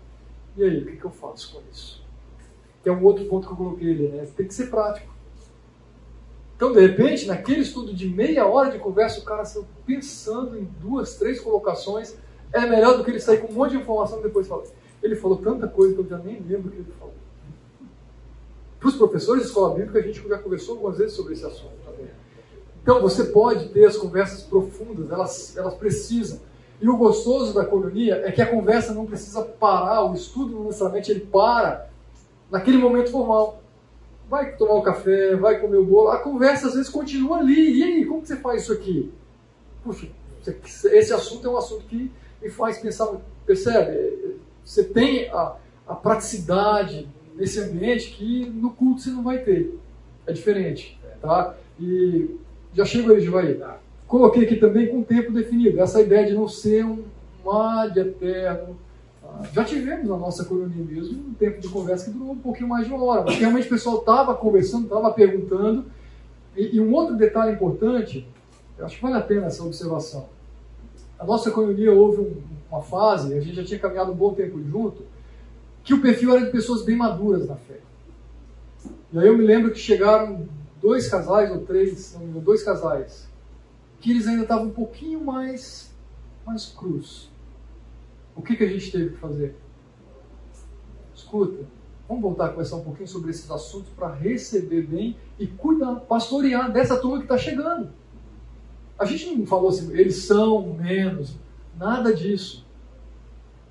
[0.56, 2.02] e aí, o que, que eu faço com isso?
[2.82, 4.26] Que é um outro ponto que eu coloquei ali, né?
[4.36, 5.12] Tem que ser prático.
[6.56, 10.64] Então, de repente, naquele estudo de meia hora de conversa, o cara saiu pensando em
[10.80, 12.16] duas, três colocações,
[12.54, 14.64] é melhor do que ele sair com um monte de informação e depois falar.
[15.02, 17.14] Ele falou tanta coisa que eu já nem lembro o que ele falou.
[18.78, 21.72] Para os professores de escola bíblica, a gente já conversou algumas vezes sobre esse assunto
[21.84, 22.08] também.
[22.82, 26.40] Então, você pode ter as conversas profundas, elas, elas precisam.
[26.80, 31.10] E o gostoso da colonia é que a conversa não precisa parar, o estudo necessariamente
[31.10, 31.88] ele para
[32.50, 33.62] naquele momento formal.
[34.28, 37.78] Vai tomar o um café, vai comer o bolo, a conversa às vezes continua ali.
[37.78, 39.12] E aí, como que você faz isso aqui?
[39.82, 40.08] Puxa,
[40.92, 42.10] esse assunto é um assunto que
[42.44, 43.08] me faz pensar,
[43.46, 44.36] percebe?
[44.62, 45.56] Você tem a,
[45.88, 49.78] a praticidade nesse ambiente que no culto você não vai ter.
[50.26, 51.54] É diferente, tá?
[51.80, 52.36] E
[52.74, 53.60] já chego aí, Joaí.
[54.06, 57.02] Coloquei aqui também com tempo definido, essa ideia de não ser um,
[57.50, 58.76] ad eterno.
[59.22, 59.42] Tá?
[59.52, 62.86] Já tivemos na nossa colonia mesmo um tempo de conversa que durou um pouquinho mais
[62.86, 65.86] de uma hora, mas realmente o pessoal estava conversando, estava perguntando.
[66.56, 68.26] E, e um outro detalhe importante,
[68.78, 70.28] eu acho que vale a pena essa observação.
[71.18, 74.62] A nossa colonia houve um, uma fase, a gente já tinha caminhado um bom tempo
[74.62, 75.04] junto,
[75.82, 77.80] que o perfil era de pessoas bem maduras na fé.
[79.12, 80.48] E aí eu me lembro que chegaram
[80.80, 83.28] dois casais, ou três, não dois casais,
[84.00, 85.92] que eles ainda estavam um pouquinho mais,
[86.44, 87.30] mais cruz.
[88.34, 89.54] O que, que a gente teve que fazer?
[91.14, 91.64] Escuta,
[92.08, 96.72] vamos voltar a conversar um pouquinho sobre esses assuntos para receber bem e cuidar, pastorear
[96.72, 97.90] dessa turma que está chegando.
[98.98, 101.34] A gente não falou assim, eles são menos,
[101.78, 102.64] nada disso.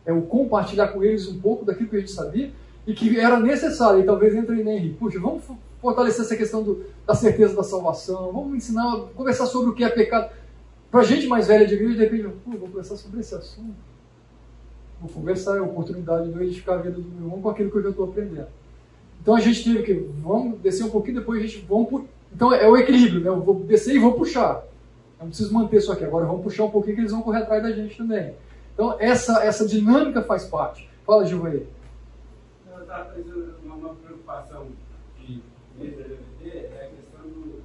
[0.06, 2.52] É o compartilhar com eles um pouco daquilo que a gente sabia
[2.86, 4.02] e que era necessário.
[4.02, 5.44] E talvez entre em Henrique, puxa, vamos
[5.82, 9.90] fortalecer essa questão do, da certeza da salvação, vamos ensinar, conversar sobre o que é
[9.90, 10.32] pecado.
[10.92, 13.76] Para gente mais velha de igreja, de repente, Pô, vou conversar sobre esse assunto.
[15.02, 17.72] Vou conversar, é a oportunidade de eu edificar a vida do meu irmão com aquilo
[17.72, 18.48] que eu já estou aprendendo.
[19.22, 22.04] Então a gente teve que, vamos descer um pouquinho, depois a gente, vamos,
[22.34, 23.30] então é o equilíbrio, né?
[23.30, 24.64] Eu vou descer e vou puxar.
[25.24, 26.04] Não preciso manter isso aqui.
[26.04, 28.36] Agora vamos puxar um pouquinho que eles vão correr atrás da gente também.
[28.74, 30.90] Então essa, essa dinâmica faz parte.
[31.06, 31.32] Fala, aí.
[31.32, 34.68] Eu estava pensando uma, preocupação
[35.20, 35.42] de
[35.80, 37.64] LGBT é a questão do,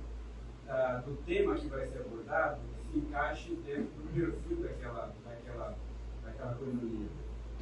[0.67, 2.61] da, do tema que vai ser abordado
[2.93, 5.75] se encaixe dentro do perfil daquela, daquela,
[6.25, 7.09] daquela comunidade.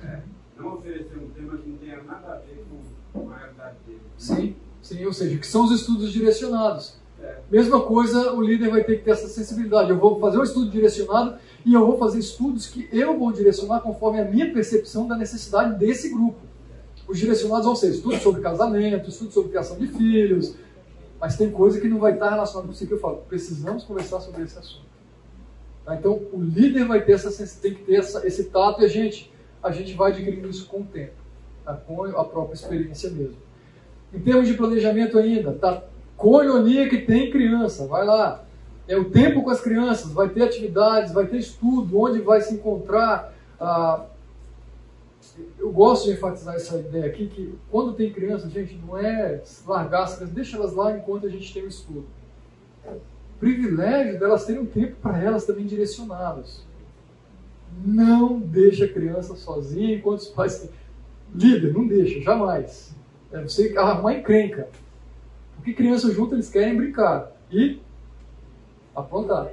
[0.04, 0.20] É,
[0.56, 2.64] não oferecer um tema que não tenha nada a ver
[3.12, 4.02] com a realidade dele.
[4.18, 6.98] Sim, sim, ou seja, que são os estudos direcionados.
[7.50, 9.90] Mesma coisa, o líder vai ter que ter essa sensibilidade.
[9.90, 13.80] Eu vou fazer um estudo direcionado e eu vou fazer estudos que eu vou direcionar
[13.80, 16.40] conforme a minha percepção da necessidade desse grupo.
[17.06, 20.56] Os direcionados vão ser estudos sobre casamento, estudos sobre criação de filhos,
[21.20, 23.22] mas tem coisa que não vai estar relacionada com isso que eu falo.
[23.28, 24.86] Precisamos conversar sobre esse assunto.
[25.84, 25.94] Tá?
[25.94, 29.32] Então, o líder vai ter essa, tem que ter essa, esse tato e a gente,
[29.62, 31.14] a gente vai adquirindo isso com o tempo,
[31.64, 31.74] tá?
[31.74, 33.36] com a própria experiência mesmo.
[34.12, 35.84] Em termos de planejamento ainda, tá?
[36.16, 38.44] Coinonia que tem criança, vai lá.
[38.88, 42.54] É o tempo com as crianças, vai ter atividades, vai ter estudo, onde vai se
[42.54, 43.32] encontrar.
[43.60, 44.04] Ah,
[45.58, 50.04] eu gosto de enfatizar essa ideia aqui, que quando tem criança, gente, não é largar
[50.04, 52.06] as crianças, deixa elas lá enquanto a gente tem o estudo.
[53.40, 56.64] Privilégio delas terem um tempo para elas também direcionados.
[57.84, 60.70] Não deixa a criança sozinha enquanto os pais.
[61.34, 62.94] Líder, não deixa, jamais.
[63.32, 64.68] É você arrumar encrenca.
[65.66, 67.80] Porque criança junto eles querem brincar e
[68.94, 69.50] aprontar.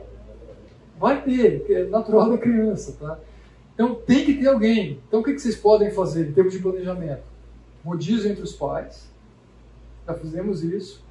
[0.99, 3.17] Vai ter, é natural da criança, tá?
[3.73, 5.01] Então tem que ter alguém.
[5.07, 7.23] Então o que vocês podem fazer em termos de planejamento?
[7.83, 9.11] Rodízio entre os pais.
[10.05, 11.03] Já fizemos isso.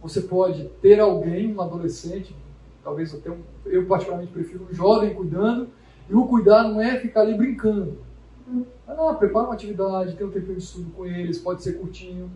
[0.00, 2.34] Você pode ter alguém, um adolescente,
[2.82, 5.68] talvez até um, eu particularmente prefiro um jovem cuidando,
[6.08, 7.98] e o cuidar não é ficar ali brincando.
[8.88, 12.30] Lá, prepara uma atividade, tem um tempo de estudo com eles, pode ser curtinho.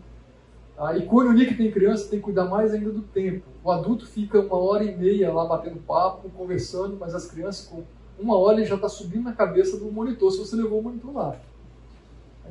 [0.77, 3.47] Ah, e quando o Nick tem criança, tem que cuidar mais ainda do tempo.
[3.63, 7.83] O adulto fica uma hora e meia lá batendo papo, conversando, mas as crianças, com
[8.19, 11.35] uma hora, já está subindo na cabeça do monitor se você levou o monitor lá.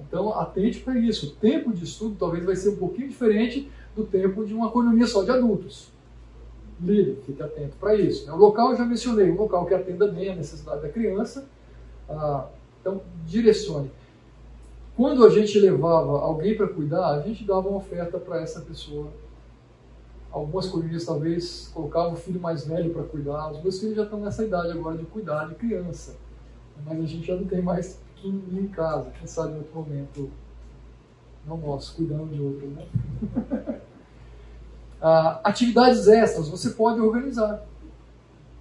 [0.00, 1.28] Então, atente para isso.
[1.28, 5.06] O tempo de estudo talvez vai ser um pouquinho diferente do tempo de uma economia
[5.06, 5.88] só de adultos.
[6.80, 8.26] líder, fique atento para isso.
[8.26, 8.32] Né?
[8.32, 11.48] O local eu já mencionei, um local que atenda bem a necessidade da criança,
[12.08, 12.46] ah,
[12.80, 13.90] então direcione.
[14.96, 19.12] Quando a gente levava alguém para cuidar, a gente dava uma oferta para essa pessoa.
[20.32, 23.50] Algumas colônias talvez colocavam o filho mais velho para cuidar.
[23.52, 26.16] Os meus filhos já estão nessa idade agora de cuidar de criança.
[26.82, 29.10] Mas a gente já não tem mais pequenininho em casa.
[29.10, 30.30] Quem sabe em outro momento,
[31.46, 32.86] não nosso, cuidando de outro, né?
[35.00, 37.66] ah, atividades extras você pode organizar.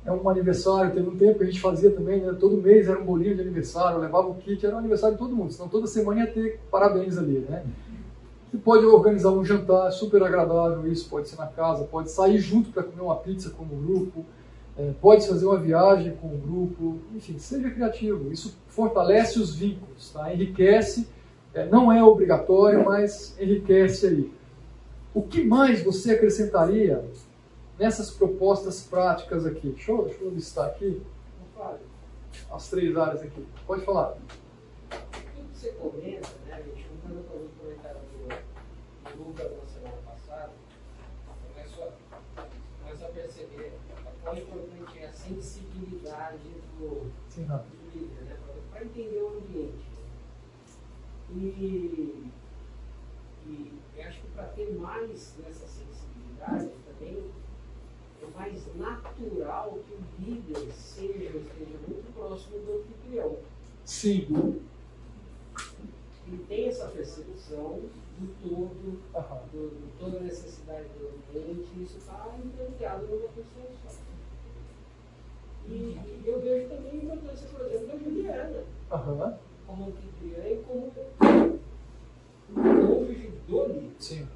[0.05, 2.35] É um aniversário, teve um tempo que a gente fazia também, né?
[2.39, 5.35] todo mês era um bolinho de aniversário, levava o kit, era um aniversário de todo
[5.35, 7.65] mundo, senão toda semana ia ter parabéns ali, né?
[8.51, 12.69] Você pode organizar um jantar super agradável, isso pode ser na casa, pode sair junto
[12.69, 14.23] para comer uma pizza como grupo,
[14.77, 18.31] é, pode fazer uma viagem com o grupo, enfim, seja criativo.
[18.31, 20.33] Isso fortalece os vínculos, tá?
[20.33, 21.07] enriquece,
[21.53, 24.31] é, não é obrigatório, mas enriquece aí.
[25.13, 27.03] O que mais você acrescentaria
[27.77, 29.69] nessas propostas práticas aqui?
[29.69, 31.01] Deixa eu, deixa eu listar aqui
[32.51, 33.45] as três áreas aqui.
[33.65, 34.17] Pode falar.
[34.89, 39.65] Tudo que você comenta, né, a gente juntando com os comentários do, do Lucas na
[39.65, 40.51] semana passada,
[41.53, 42.43] começo a,
[42.81, 43.73] começo a perceber
[44.21, 47.61] quão importante é a sensibilidade do, Sim, do
[47.93, 48.37] líder, né,
[48.71, 49.95] para entender o ambiente.
[51.31, 52.31] E,
[53.45, 56.69] e eu acho que para ter mais dessa sensibilidade
[59.19, 63.37] natural que o líder seja esteja muito próximo do anfitrião.
[63.85, 64.61] Sim.
[66.27, 67.81] Ele tem essa percepção
[68.17, 69.39] do todo, Aham.
[69.51, 73.95] do, de toda a necessidade do ambiente, e isso está implantado numa pessoa só.
[75.67, 79.37] E, e eu vejo também a importância, por exemplo, da Juliana, Aham.
[79.67, 80.91] como anfitriã e como
[82.53, 83.91] cônjuge do líder.
[83.99, 84.27] Sim.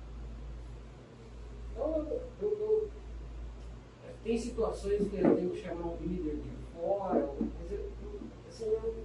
[1.72, 2.90] Então, eu, eu, eu-
[4.24, 7.90] tem situações que eu tenho que chamar um líder de fora, mas eu,
[8.48, 8.96] assim, eu,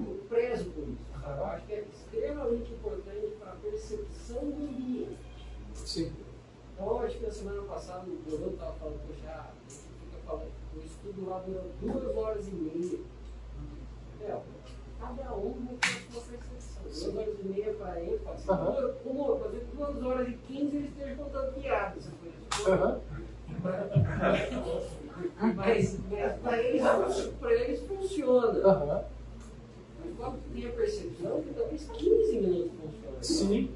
[0.00, 0.98] eu prezo por isso.
[1.20, 1.38] sabe?
[1.38, 5.16] Eu acho que é extremamente importante para a percepção do ambiente.
[5.74, 6.12] Sim.
[6.74, 10.50] Então, acho que na semana passada o Bruno estava falando, poxa, a gente fica falando,
[10.74, 12.98] o estudo lá dura duas horas e meia.
[14.22, 14.40] É,
[15.00, 16.82] cada um tem a sua percepção.
[16.82, 18.72] Duas horas e meia para Aham.
[18.72, 22.08] duas, uma, ser duas horas e quinze ele esteja contando piadas.
[22.66, 23.00] Aham.
[25.54, 26.82] Mas, mas para eles,
[27.40, 28.58] pra eles funciona.
[28.66, 29.04] Aham.
[30.04, 33.16] Mas quando tem a percepção que talvez 15 minutos funciona.
[33.22, 33.70] Sim.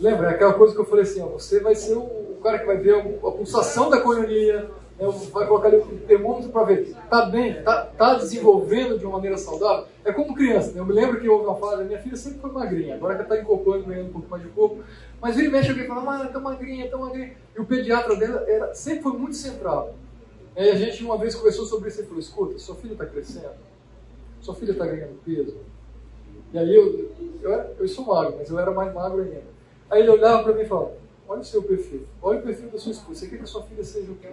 [0.00, 2.58] Lembra, é aquela coisa que eu falei assim, ó, você vai ser o, o cara
[2.58, 4.68] que vai ver a, a pulsação da coronia,
[5.10, 9.36] vai colocar ali o termômetro para ver, tá bem, tá, tá desenvolvendo de uma maneira
[9.36, 9.86] saudável.
[10.04, 10.80] É como criança, né?
[10.80, 13.38] eu me lembro que houve uma fase, minha filha sempre foi magrinha, agora que está
[13.38, 14.82] incorporando, ganhando um pouco mais de corpo,
[15.20, 17.32] mas vira e mexe alguém fala, mas tão magrinha, tão magrinha.
[17.56, 19.90] E o pediatra dela era, sempre foi muito centrado.
[20.56, 23.50] E a gente uma vez conversou sobre isso e falou, escuta, sua filha está crescendo,
[24.40, 25.56] sua filha está ganhando peso.
[26.52, 27.10] E aí eu,
[27.42, 29.42] eu, era- eu sou magro, mas eu era mais magro ainda.
[29.90, 30.92] Aí ele olhava para mim e falava,
[31.32, 33.62] olha o seu perfil, olha o perfil da sua esposa, você quer que a sua
[33.62, 34.28] filha seja o quê?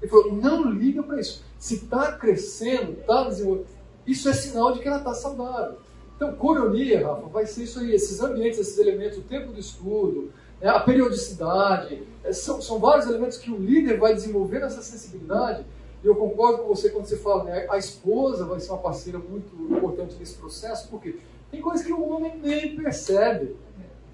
[0.00, 1.42] Ele falou, não liga para isso.
[1.58, 3.66] Se está crescendo, está desenvolvendo,
[4.06, 5.78] isso é sinal de que ela está saudável.
[6.16, 10.30] Então, coronia, Rafa, vai ser isso aí, esses ambientes, esses elementos, o tempo do estudo,
[10.60, 15.64] né, a periodicidade, eh, são, são vários elementos que o líder vai desenvolver essa sensibilidade.
[16.02, 19.18] E eu concordo com você quando você fala, né, a esposa vai ser uma parceira
[19.18, 21.16] muito importante nesse processo, porque
[21.50, 23.56] tem coisas que o homem nem percebe.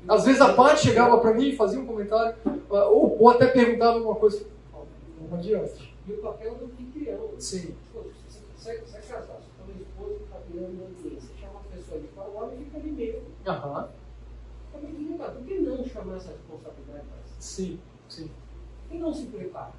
[0.08, 2.34] Às vezes a parte chegava para mim e fazia um comentário,
[2.70, 4.44] ah, ou, ou até perguntava alguma coisa.
[5.30, 5.94] Não adiante.
[6.08, 7.28] E o papel do anfitrião.
[7.38, 7.74] Sim.
[7.92, 11.24] Pô, Você você- você é casado, você tem uma esposa que está criando um ambiente,
[11.24, 13.20] você chama uma pessoa de fora, o homem fica ali mesmo.
[13.46, 13.88] Aham.
[14.72, 14.80] Não
[15.18, 17.34] Por que não chamar essa responsabilidade para si?
[17.38, 17.78] Sim,
[18.08, 18.30] sim.
[18.88, 19.72] Por que não se prepara?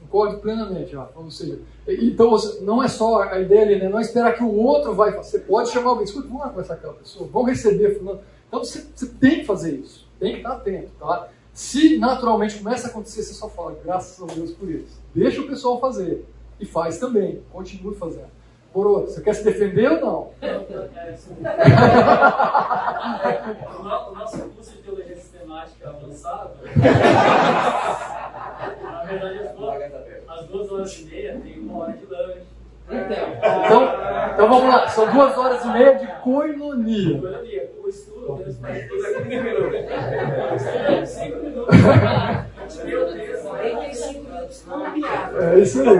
[0.00, 1.18] Concordo plenamente, Rafa.
[1.18, 1.58] Ou seja,
[1.88, 3.88] então não é só a ideia ali, né?
[3.88, 5.30] Não é esperar que o outro vai fazer.
[5.30, 8.20] Você pode chamar alguém, escuta, vamos lá conversar com aquela pessoa, vamos receber fulano.
[8.54, 11.26] Então você, você tem que fazer isso, tem que estar atento, tá?
[11.52, 14.96] Se naturalmente começa a acontecer, você só fala, graças a Deus por isso.
[15.12, 16.24] Deixa o pessoal fazer.
[16.60, 18.28] E faz também, continue fazendo.
[18.72, 20.30] Por outro, você quer se defender ou não?
[23.76, 26.50] O no- o nosso curso de teologia sistemática avançado,
[28.84, 29.82] na verdade, as duas,
[30.28, 32.53] às duas horas e meia tem uma hora de lanche.
[32.90, 33.82] Então, Então,
[34.34, 37.16] então vamos lá, são duas horas e meia de coinonia.
[37.16, 41.08] Economia, o estudo tem uns 45 minutos.
[41.08, 41.76] Cinco minutos.
[42.84, 45.54] Meu Deus, 45 minutos não piada.
[45.54, 45.98] É isso aí.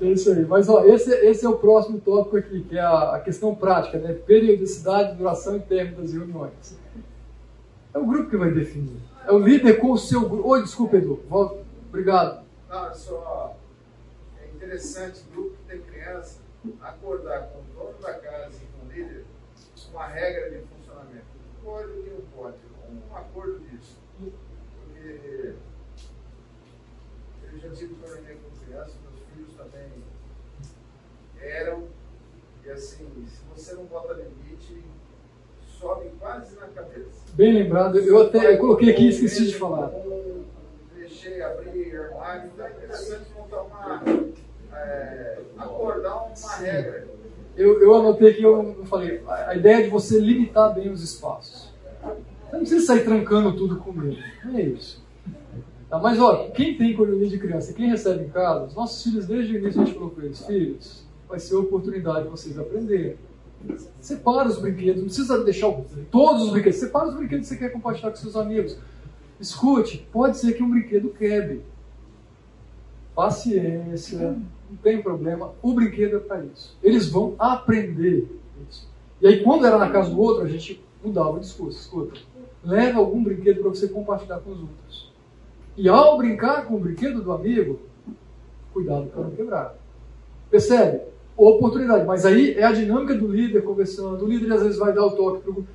[0.00, 0.44] É isso aí.
[0.46, 3.98] Mas ó, esse, esse é o próximo tópico aqui, que é a, a questão prática,
[3.98, 4.12] né?
[4.14, 6.78] Periodicidade, duração e término das reuniões.
[7.92, 8.96] É o grupo que vai definir.
[9.28, 10.48] É o líder com o seu grupo.
[10.48, 11.22] Oi, desculpa, Edu.
[11.28, 11.62] Volta.
[11.90, 12.46] Obrigado.
[12.94, 13.54] Só
[14.40, 16.40] é interessante grupo que tem criança
[16.80, 19.26] acordar com o dono da casa e com o líder
[19.92, 21.26] uma regra de funcionamento.
[21.62, 22.56] Pode e não pode.
[22.88, 23.98] Um acordo disso.
[24.18, 25.54] Porque
[27.52, 29.92] eu já tive reunião com criança, meus filhos também
[31.38, 31.86] eram.
[32.64, 34.82] E assim, se você não bota limite,
[35.78, 37.27] sobe quase na cabeça.
[37.38, 38.00] Bem lembrado.
[38.00, 39.92] Eu até eu coloquei aqui e esqueci de falar.
[40.96, 44.02] Deixei abrir armário, então é interessante montar uma.
[44.74, 47.06] É, acordar uma regra.
[47.56, 51.00] Eu, eu anotei aqui, eu, eu falei, a, ideia é de você limitar bem os
[51.00, 51.72] espaços.
[52.02, 54.18] Você não precisa sair trancando tudo com medo.
[54.44, 55.00] Não é isso.
[55.88, 59.26] Tá, mas, ó, quem tem colônia de criança, quem recebe em casa, os nossos filhos,
[59.26, 62.58] desde o início a gente falou com eles, filhos, vai ser a oportunidade de vocês
[62.58, 63.16] aprenderem.
[64.00, 65.72] Separa os brinquedos, não precisa deixar
[66.10, 66.78] todos os brinquedos.
[66.78, 68.78] Separa os brinquedos que você quer compartilhar com seus amigos.
[69.40, 71.62] Escute, pode ser que um brinquedo quebre.
[73.14, 74.36] Paciência,
[74.70, 75.52] não tem problema.
[75.60, 76.76] O brinquedo é para isso.
[76.82, 78.28] Eles vão aprender
[78.68, 78.88] isso.
[79.20, 81.78] E aí, quando era na casa do outro, a gente mudava o discurso.
[81.80, 82.20] Escuta,
[82.64, 85.12] leve algum brinquedo para você compartilhar com os outros.
[85.76, 87.80] E ao brincar com o brinquedo do amigo,
[88.72, 89.76] cuidado para não quebrar.
[90.50, 91.02] Percebe?
[91.38, 92.04] Oportunidade.
[92.04, 94.24] Mas aí é a dinâmica do líder conversando.
[94.24, 95.66] O líder às vezes vai dar o toque para o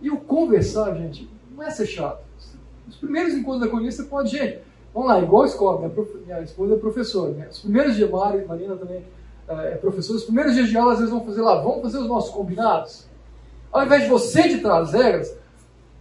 [0.00, 2.24] E o conversar, gente, não é ser chato.
[2.88, 4.60] Os primeiros encontros da coluna você pode, gente,
[4.94, 6.16] vamos lá, igual a escola, minha, prof...
[6.24, 7.48] minha esposa é professora, né?
[7.50, 9.02] Os primeiros dias, Mari, Marina também
[9.46, 12.08] é professora, os primeiros dias de aula às vezes vão fazer lá, vamos fazer os
[12.08, 13.06] nossos combinados?
[13.70, 15.36] Ao invés de você ditar as regras,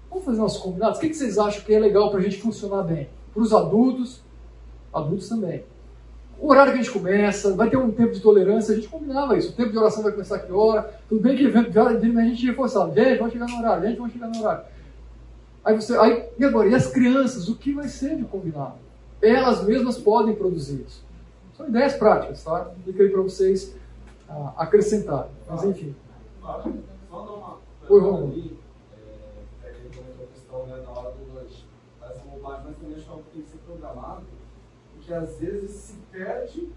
[0.09, 0.97] vamos fazer nossos combinados?
[0.97, 3.09] O que vocês acham que é legal para a gente funcionar bem?
[3.33, 4.21] Para os adultos,
[4.93, 5.65] adultos também.
[6.43, 9.37] O horário que a gente começa, vai ter um tempo de tolerância, a gente combinava
[9.37, 9.51] isso.
[9.51, 10.93] O tempo de oração vai começar a que hora?
[11.07, 14.41] Tudo bem que a gente reforçava, gente, vamos chegar no horário, gente, vamos chegar no
[14.41, 14.65] horário.
[15.63, 16.67] Aí você, aí, e agora?
[16.67, 17.47] E as crianças?
[17.47, 18.73] O que vai ser de combinado?
[19.21, 21.05] Elas mesmas podem produzir isso.
[21.55, 22.69] São ideias práticas, tá?
[22.83, 23.73] Fica aí para vocês
[24.27, 25.31] ah, acrescentarem.
[25.49, 25.95] Mas enfim.
[26.41, 26.57] Só
[27.09, 27.57] dar uma.
[27.87, 28.57] Oi, Romulo.
[29.63, 31.63] É, é, a questão né, na hora do lanche.
[32.01, 34.23] Parece uma bobagem, mas também acho que é algo que tem que ser programado,
[34.93, 36.69] porque às vezes se perde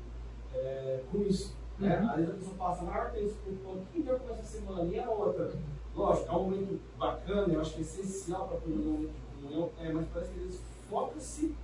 [0.54, 1.54] é, com isso.
[1.78, 2.00] Né?
[2.00, 2.10] Uhum.
[2.10, 3.34] Às vezes a pessoa passa a maior tempo
[4.06, 5.52] deu com essa semana e a outra.
[5.94, 9.10] Lógico, é um momento bacana, eu acho que é essencial para a comunhão de
[9.40, 11.54] comunhão, é, mas parece que eles focam-se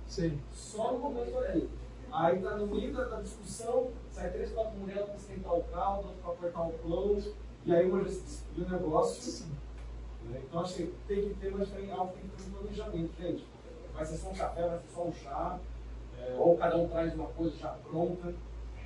[0.53, 1.69] só no momento ali.
[2.11, 6.33] Aí tá no meio da, discussão, sai três, quatro mulheres para esquentar o caldo, para
[6.33, 7.23] apertar o plano,
[7.65, 9.45] e aí uma já se descobriu o negócio.
[10.25, 10.41] Né?
[10.43, 13.21] Então acho que tem que ter, mas tem algo que tem que ter um planejamento,
[13.21, 13.47] gente.
[13.93, 15.59] Vai ser só um café, vai ser só um chá,
[16.27, 18.33] é, ou cada um traz uma coisa já pronta.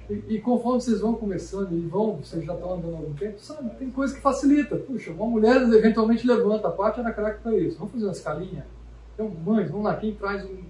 [0.09, 3.39] E, e, conforme vocês vão começando e vão, vocês já estão andando há algum tempo,
[3.39, 4.77] sabe, tem coisa que facilita.
[4.77, 7.77] Puxa, uma mulher eventualmente levanta, a parte era craque para isso.
[7.77, 8.65] Vamos fazer uma escalinha?
[9.13, 10.63] Então, mães, vamos lá, quem traz um.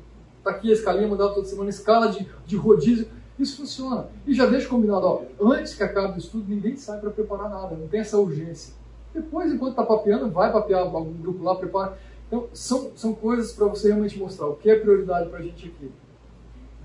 [0.44, 3.08] Tá aqui a escalinha, mandar toda semana, escala de, de rodízio.
[3.38, 4.08] Isso funciona.
[4.26, 7.76] E já deixa combinado, ó, antes que acabe o estudo, ninguém sai para preparar nada,
[7.76, 8.74] não tem essa urgência.
[9.14, 11.98] Depois, enquanto está papeando, vai papear algum grupo lá, prepara.
[12.28, 15.68] Então, são, são coisas para você realmente mostrar o que é prioridade para a gente
[15.68, 15.92] aqui.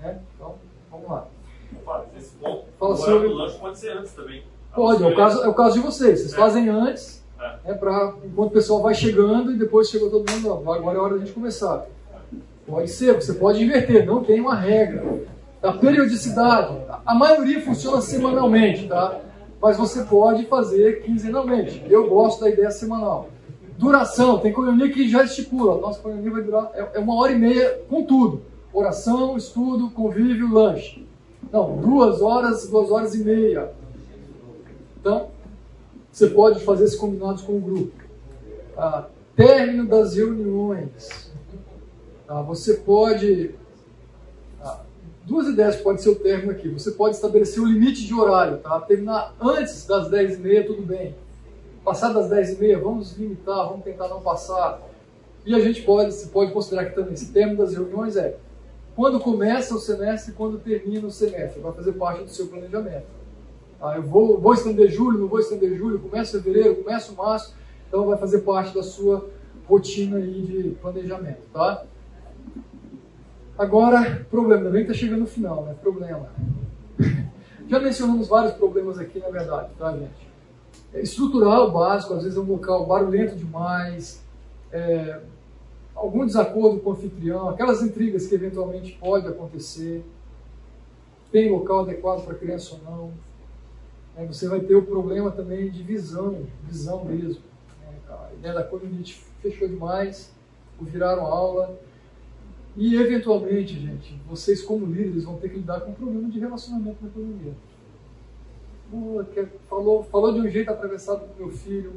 [0.03, 0.17] Né?
[0.35, 0.55] Então,
[0.91, 1.27] vamos lá.
[2.17, 4.43] Esse ponto, Fala o sobre- do lanche pode ser antes também.
[4.75, 6.19] Pode, é o caso, é o caso de vocês.
[6.19, 6.35] Vocês É.
[6.35, 7.69] fazem antes, É.
[7.69, 11.01] né, pra, enquanto o pessoal vai chegando e depois chegou todo mundo, ó, agora é
[11.01, 11.85] hora da gente começar.
[12.67, 15.21] Pode ser, você pode inverter, não tem uma regra.
[15.61, 16.75] Da periodicidade,
[17.05, 19.19] a maioria funciona semanalmente, tá?
[19.61, 21.85] Mas você pode fazer quinzenalmente.
[21.89, 23.29] Eu gosto da ideia semanal.
[23.77, 25.79] Duração, tem coinonia que já estipula.
[25.79, 28.41] Nossa coinonia vai durar é, é uma hora e meia com tudo.
[28.73, 31.07] Oração, estudo, convívio, lanche.
[31.51, 33.71] Não, duas horas, duas horas e meia.
[34.99, 35.29] Então,
[36.11, 37.91] você pode fazer esses combinados com o grupo.
[38.75, 39.05] Ah,
[39.35, 41.31] término das reuniões.
[42.27, 43.53] Ah, você pode.
[44.59, 44.79] ah,
[45.23, 46.67] duas ideias pode ser o término aqui.
[46.69, 48.57] Você pode estabelecer o limite de horário.
[48.57, 48.79] Tá?
[48.81, 51.15] Terminar antes das 10h30, tudo bem.
[51.85, 54.81] Passar das 10h30, vamos limitar, vamos tentar não passar.
[55.45, 58.35] E a gente pode, você pode considerar que também esse término das reuniões é
[58.95, 61.61] quando começa o semestre e quando termina o semestre.
[61.61, 63.05] Vai fazer parte do seu planejamento.
[63.81, 67.53] Ah, eu vou, vou estender julho, não vou estender julho, começa fevereiro, começa março,
[67.87, 69.29] então vai fazer parte da sua
[69.67, 71.83] rotina aí de planejamento, tá?
[73.57, 75.75] Agora, problema, também está chegando no final, né?
[75.81, 76.29] Problema.
[77.67, 80.31] Já mencionamos vários problemas aqui, na verdade, tá, gente?
[80.93, 84.23] É estrutural, básico, às vezes é um local barulhento demais,
[84.71, 85.19] é,
[86.03, 90.03] algum desacordo com o anfitrião, aquelas intrigas que eventualmente pode acontecer,
[91.31, 93.11] tem local adequado para criança ou não.
[94.13, 97.41] Né, você vai ter o problema também de visão, visão mesmo.
[97.81, 100.29] né, a ideia da colunite fechou demais,
[100.81, 101.79] viraram aula.
[102.75, 106.97] E, eventualmente, gente, vocês como líderes vão ter que lidar com um problema de relacionamento
[107.01, 107.53] na economia.
[109.69, 111.93] Falou, falou de um jeito atravessado com meu filho,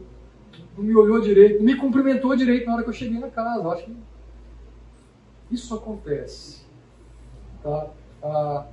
[0.77, 3.69] não me olhou direito, não me cumprimentou direito na hora que eu cheguei na casa.
[3.69, 3.97] Acho que
[5.51, 6.65] isso acontece.
[7.63, 7.91] Tá?
[8.23, 8.67] Ah,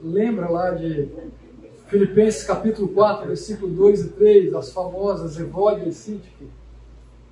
[0.00, 1.08] lembra lá de
[1.88, 6.48] Filipenses capítulo 4, versículo 2 e 3, as famosas Evódia e Sintique?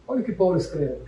[0.06, 0.98] Olha o que Paulo escreve.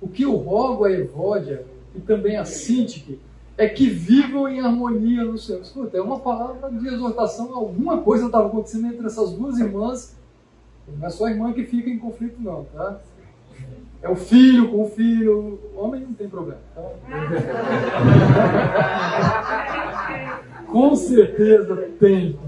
[0.00, 3.20] O que eu rogo a Evódia e também a Sintique
[3.58, 5.60] é que vivam em harmonia no Senhor.
[5.60, 10.16] Escuta, é uma palavra de exortação, alguma coisa estava acontecendo entre essas duas irmãs.
[10.98, 12.98] Não é só a irmã que fica em conflito, não, tá?
[14.02, 15.60] É o filho com o filho.
[15.76, 16.60] Homem não tem problema.
[16.74, 16.82] Tá?
[20.70, 22.38] com certeza tem.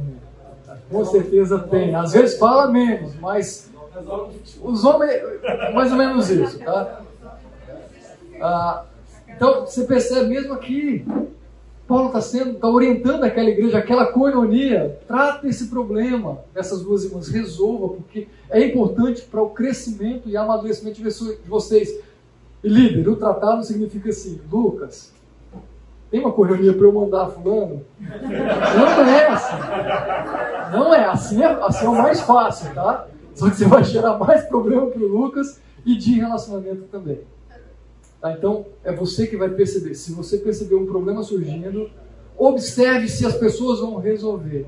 [0.90, 1.94] Com certeza tem.
[1.94, 3.70] Às vezes fala menos, mas
[4.62, 5.22] os homens,
[5.74, 7.02] mais ou menos isso, tá?
[8.40, 8.84] Ah,
[9.28, 11.04] então você percebe mesmo aqui,
[11.92, 17.28] Paulo está sendo, está orientando aquela igreja, aquela coinonia, trata esse problema dessas duas irmãs,
[17.28, 21.94] resolva, porque é importante para o crescimento e amadurecimento de vocês.
[22.64, 25.12] E líder, o tratado significa assim, Lucas,
[26.10, 27.84] tem uma coinonia para eu mandar fulano?
[28.00, 29.56] Não é assim.
[30.72, 33.06] Não é assim, é, assim é o mais fácil, tá?
[33.34, 37.20] Só que você vai gerar mais problema para o Lucas e de relacionamento também.
[38.22, 38.32] Tá?
[38.32, 39.96] Então, é você que vai perceber.
[39.96, 41.90] Se você perceber um problema surgindo,
[42.38, 44.64] observe se as pessoas vão resolver.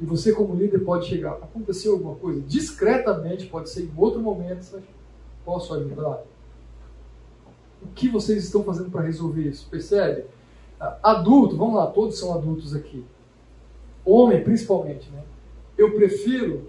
[0.00, 1.32] E você, como líder, pode chegar.
[1.32, 2.40] Aconteceu alguma coisa?
[2.42, 4.80] Discretamente, pode ser em outro momento,
[5.44, 6.22] posso ajudar?
[7.82, 9.68] O que vocês estão fazendo para resolver isso?
[9.68, 10.24] Percebe?
[11.02, 13.04] Adulto, vamos lá, todos são adultos aqui.
[14.04, 15.24] Homem, principalmente, né?
[15.76, 16.68] Eu prefiro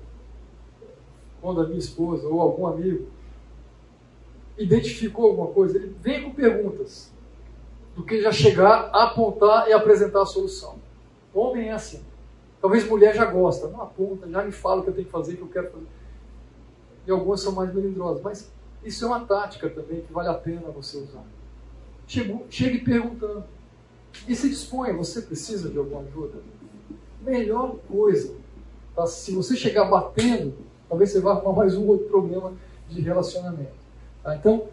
[1.40, 3.08] quando a minha esposa ou algum amigo
[4.64, 7.12] identificou alguma coisa, ele vem com perguntas,
[7.96, 10.76] do que já chegar, apontar e apresentar a solução.
[11.34, 12.02] Homem é assim.
[12.62, 15.34] Talvez mulher já gosta, não aponta, já me fala o que eu tenho que fazer,
[15.34, 15.88] o que eu quero fazer.
[17.08, 18.52] E algumas são mais melindrosas, mas
[18.84, 21.24] isso é uma tática também que vale a pena você usar.
[22.06, 23.44] Chegue perguntando.
[24.28, 26.40] E se disponha, você precisa de alguma ajuda?
[27.22, 28.36] Melhor coisa.
[28.96, 29.08] Tá?
[29.08, 30.54] Se você chegar batendo,
[30.88, 32.54] talvez você vá arrumar mais um outro problema
[32.90, 33.81] de relacionamento.
[34.24, 34.36] Tá?
[34.36, 34.66] Então,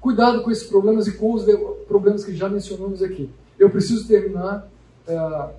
[0.00, 1.44] cuidado com esses problemas e com os
[1.86, 3.30] problemas que já mencionamos aqui.
[3.58, 4.68] Eu preciso terminar.
[5.06, 5.50] É,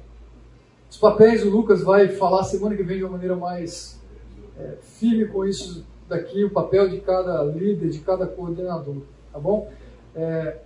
[0.89, 3.99] os papéis o Lucas vai falar semana que vem de uma maneira mais
[4.57, 8.97] é, firme com isso daqui, o papel de cada líder, de cada coordenador,
[9.31, 9.71] tá bom?
[10.15, 10.57] É,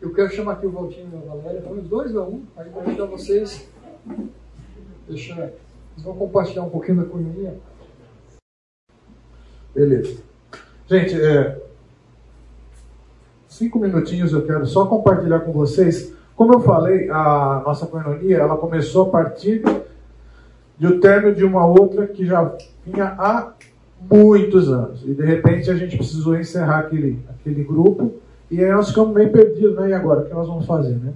[0.00, 2.82] eu quero chamar aqui o Valtinho e a Valéria, os dois ou um, aí vou
[2.82, 3.68] deixar vocês,
[5.08, 5.34] deixa,
[5.92, 7.58] eles vão compartilhar um pouquinho da economia.
[9.74, 10.29] Beleza.
[10.90, 11.56] Gente, é,
[13.46, 16.12] cinco minutinhos eu quero só compartilhar com vocês.
[16.34, 19.62] Como eu falei, a nossa coinonia ela começou a partir
[20.76, 23.52] do término de uma outra que já vinha há
[24.10, 25.04] muitos anos.
[25.04, 28.14] E de repente a gente precisou encerrar aquele, aquele grupo.
[28.50, 29.90] E aí nós ficamos meio perdidos, né?
[29.90, 30.22] E agora?
[30.22, 31.12] O que nós vamos fazer, né?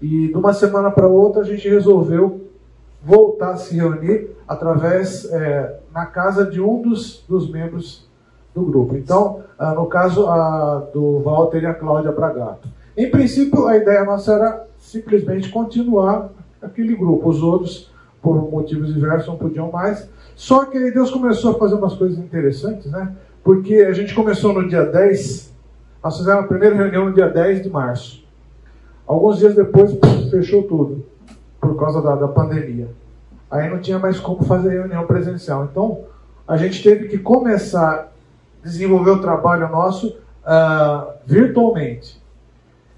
[0.00, 2.48] E de uma semana para outra a gente resolveu
[3.04, 8.10] voltar a se reunir através, é, na casa de um dos, dos membros
[8.54, 8.96] do grupo.
[8.96, 10.26] Então, ah, no caso
[10.92, 12.68] do Walter e a Cláudia Bragato.
[12.96, 16.28] Em princípio, a ideia nossa era simplesmente continuar
[16.60, 17.28] aquele grupo.
[17.28, 20.08] Os outros, por motivos diversos, não podiam mais.
[20.34, 23.14] Só que aí Deus começou a fazer umas coisas interessantes, né?
[23.42, 25.52] Porque a gente começou no dia 10,
[26.02, 28.24] nós fizemos a primeira reunião no dia 10 de março.
[29.06, 29.96] Alguns dias depois,
[30.30, 31.04] fechou tudo,
[31.60, 32.88] por causa da, da pandemia.
[33.50, 35.68] Aí não tinha mais como fazer reunião presencial.
[35.70, 36.00] Então,
[36.46, 38.11] a gente teve que começar
[38.62, 42.20] desenvolver o trabalho nosso uh, virtualmente.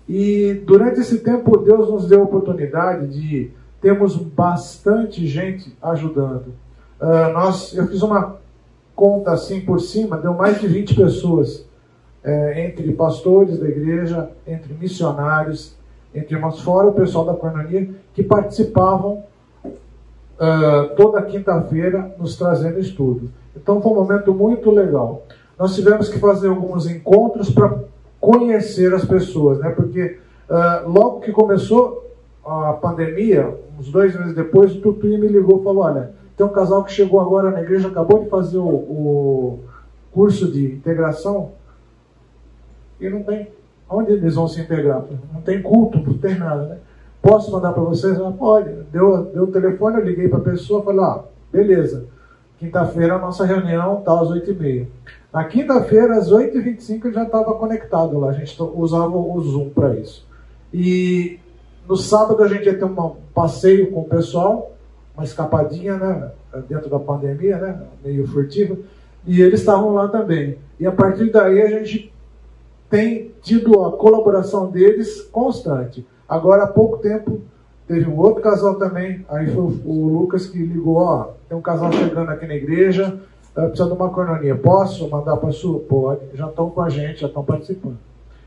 [0.08, 3.50] E durante esse tempo, Deus nos deu a oportunidade de
[3.80, 6.54] termos bastante gente ajudando.
[7.00, 8.36] Uh, nós, eu fiz uma
[8.94, 11.66] conta assim por cima, deu mais de 20 pessoas,
[12.22, 15.76] é, entre pastores da igreja, entre missionários,
[16.14, 19.24] entre irmãos, fora o pessoal da Cornonia, que participavam
[19.64, 23.30] uh, toda quinta-feira nos trazendo estudo.
[23.54, 25.24] Então foi um momento muito legal
[25.58, 27.78] nós tivemos que fazer alguns encontros para
[28.20, 29.70] conhecer as pessoas, né?
[29.70, 30.18] Porque
[30.48, 32.10] uh, logo que começou
[32.44, 36.50] a pandemia, uns dois meses depois, o Tutuí me ligou e falou: Olha, tem um
[36.50, 39.60] casal que chegou agora na igreja, acabou de fazer o, o
[40.12, 41.52] curso de integração
[43.00, 43.48] e não tem.
[43.88, 45.04] Onde eles vão se integrar?
[45.32, 46.78] Não tem culto, não tem nada, né?
[47.20, 48.18] Posso mandar para vocês?
[48.38, 48.70] Pode.
[48.90, 52.06] Deu, deu o telefone, eu liguei para a pessoa, falei: Ah, beleza.
[52.58, 54.86] Quinta-feira a nossa reunião está às 8h30.
[55.32, 58.28] Na quinta-feira, às 8h25, ele já estava conectado lá.
[58.28, 60.24] A gente usava o Zoom para isso.
[60.72, 61.40] E
[61.88, 64.72] no sábado a gente ia ter um passeio com o pessoal,
[65.14, 66.30] uma escapadinha, né?
[66.68, 67.82] Dentro da pandemia, né?
[68.04, 68.76] Meio furtiva.
[69.26, 70.56] E eles estavam lá também.
[70.78, 72.12] E a partir daí a gente
[72.88, 76.06] tem tido a colaboração deles constante.
[76.28, 77.42] Agora, há pouco tempo,
[77.86, 79.24] teve um outro casal também.
[79.28, 83.18] Aí foi o Lucas que ligou: ó, tem um casal chegando aqui na igreja,
[83.54, 84.54] precisa de uma coronia.
[84.54, 85.80] Posso mandar para sua?
[85.80, 86.20] Pode.
[86.34, 87.98] Já estão com a gente, já estão participando.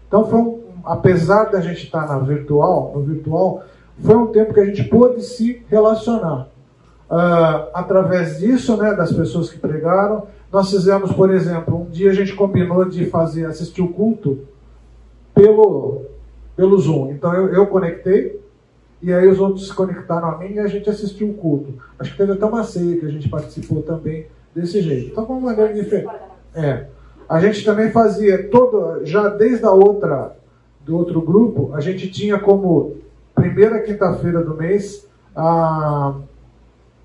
[0.08, 3.64] Então, foi um, apesar da gente estar na virtual, no virtual,
[4.00, 6.48] foi um tempo que a gente pôde se relacionar.
[7.10, 12.14] Uh, através disso, né, das pessoas que pregaram, nós fizemos, por exemplo, um dia a
[12.14, 14.40] gente combinou de fazer assistir o culto
[15.34, 16.06] pelo,
[16.56, 17.12] pelo Zoom.
[17.12, 18.42] Então eu, eu conectei
[19.02, 21.74] e aí os outros se conectaram a mim e a gente assistiu o culto.
[22.00, 24.26] Acho que teve até uma ceia que a gente participou também
[24.56, 25.12] desse jeito.
[25.12, 26.10] Então, uma maneira diferente.
[26.56, 26.88] É.
[27.30, 30.36] A gente também fazia todo, já desde a outra,
[30.84, 32.96] do outro grupo, a gente tinha como
[33.36, 35.06] primeira quinta-feira do mês
[35.36, 36.16] a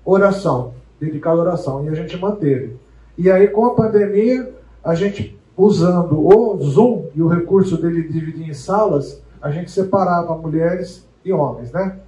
[0.05, 2.77] oração, dedicada à oração, e a gente manteve.
[3.17, 4.51] E aí, com a pandemia,
[4.83, 10.35] a gente usando o Zoom e o recurso dele dividir em salas, a gente separava
[10.35, 11.99] mulheres e homens, né?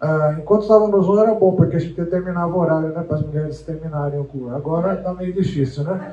[0.00, 3.16] Ah, enquanto estava no Zoom era bom, porque a gente determinava o horário né, para
[3.16, 4.54] as mulheres terminarem o curso.
[4.54, 6.12] Agora está meio difícil, né?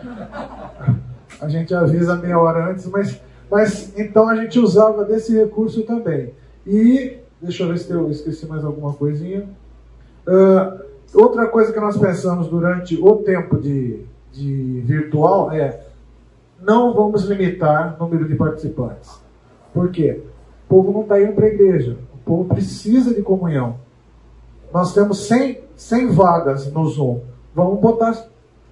[1.41, 3.19] A gente avisa meia hora antes, mas,
[3.51, 6.33] mas então a gente usava desse recurso também.
[6.65, 9.45] E, deixa eu ver se eu esqueci mais alguma coisinha.
[10.25, 15.81] Uh, outra coisa que nós pensamos durante o tempo de, de virtual é
[16.61, 19.19] não vamos limitar o número de participantes.
[19.73, 20.21] Por quê?
[20.65, 21.97] O povo não está indo para a igreja.
[22.25, 23.75] Povo precisa de comunhão.
[24.73, 27.21] Nós temos 100, 100 vagas no Zoom.
[27.53, 28.13] Vamos botar.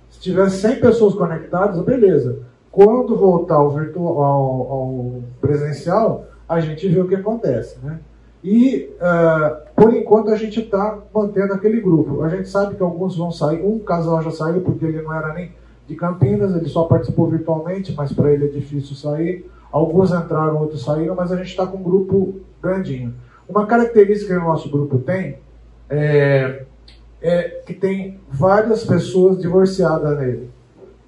[0.09, 2.39] Se tiver 100 pessoas conectadas, beleza.
[2.71, 7.77] Quando voltar ao, virtual, ao, ao presencial, a gente vê o que acontece.
[7.83, 7.99] Né?
[8.43, 12.23] E, uh, por enquanto, a gente está mantendo aquele grupo.
[12.23, 13.63] A gente sabe que alguns vão sair.
[13.63, 15.51] Um casal já saiu porque ele não era nem
[15.87, 19.49] de Campinas, ele só participou virtualmente, mas para ele é difícil sair.
[19.71, 23.13] Alguns entraram, outros saíram, mas a gente está com um grupo grandinho.
[23.47, 25.37] Uma característica que o nosso grupo tem
[25.89, 26.63] é,
[27.21, 30.49] é que tem várias pessoas divorciadas nele.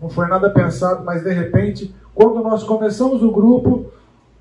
[0.02, 3.86] Não foi nada pensado, mas de repente, quando nós começamos o grupo,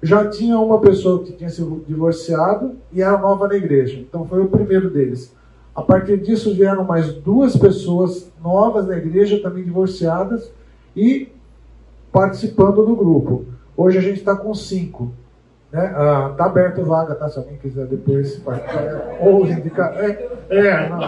[0.02, 3.98] já tinha uma pessoa que tinha se divorciado e era nova na igreja.
[3.98, 5.34] Então foi o primeiro deles.
[5.74, 10.52] A partir disso vieram mais duas pessoas novas na igreja, também divorciadas,
[10.94, 11.28] e
[12.12, 13.44] participando do grupo.
[13.76, 15.10] Hoje a gente está com cinco.
[15.74, 15.92] Né?
[15.96, 17.28] Ah, tá aberto vaga, tá?
[17.28, 19.16] Se alguém quiser depois participar.
[19.20, 19.92] Ou indicar.
[19.96, 21.00] É, é não.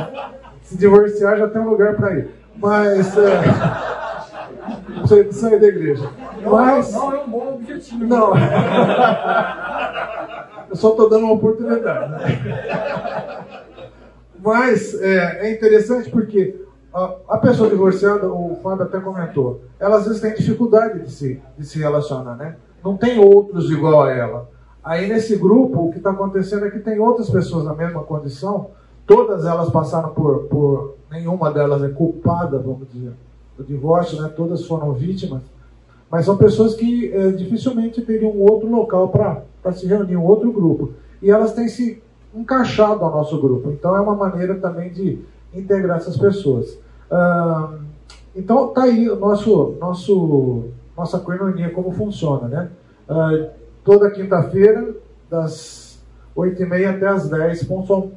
[0.60, 2.30] se divorciar já tem um lugar para ir.
[2.56, 3.16] Mas.
[3.16, 3.43] É,
[5.30, 6.10] sair da igreja.
[6.44, 8.05] Mas, não, não é um bom objetivo.
[8.06, 8.32] Não.
[10.68, 12.10] Eu só estou dando uma oportunidade.
[12.10, 12.18] Né?
[14.40, 16.60] Mas é, é interessante porque
[16.93, 21.40] a, a, pessoa divorciada, o Fábio até comentou, ela às vezes tem dificuldade de se,
[21.56, 22.56] de se relacionar, né?
[22.82, 24.56] Não tem outros igual a ela.
[24.86, 28.68] Aí nesse grupo, o que está acontecendo é que tem outras pessoas na mesma condição,
[29.04, 33.12] todas elas passaram por, por nenhuma delas é culpada, vamos dizer,
[33.58, 34.28] do divórcio, né?
[34.28, 35.42] Todas foram vítimas,
[36.08, 40.52] mas são pessoas que é, dificilmente teriam um outro local para se reunir, um outro
[40.52, 40.90] grupo.
[41.20, 42.00] E elas têm se
[42.32, 43.72] encaixado ao nosso grupo.
[43.72, 45.18] Então é uma maneira também de
[45.52, 46.78] integrar essas pessoas.
[47.10, 47.74] Ah,
[48.36, 52.70] então tá aí o nosso, nosso, nossa coinonia como funciona, né?
[53.08, 53.48] Ah,
[53.86, 54.94] toda quinta-feira,
[55.30, 56.04] das
[56.36, 57.68] 8h30 até as 10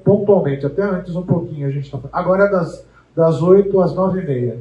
[0.04, 2.84] pontualmente, até antes um pouquinho a gente tá Agora é das,
[3.16, 4.58] das 8 às 9h30.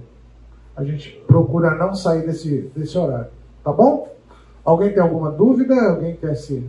[0.76, 3.30] A gente procura não sair desse, desse horário.
[3.64, 4.14] Tá bom?
[4.64, 5.74] Alguém tem alguma dúvida?
[5.74, 6.64] Alguém quer se.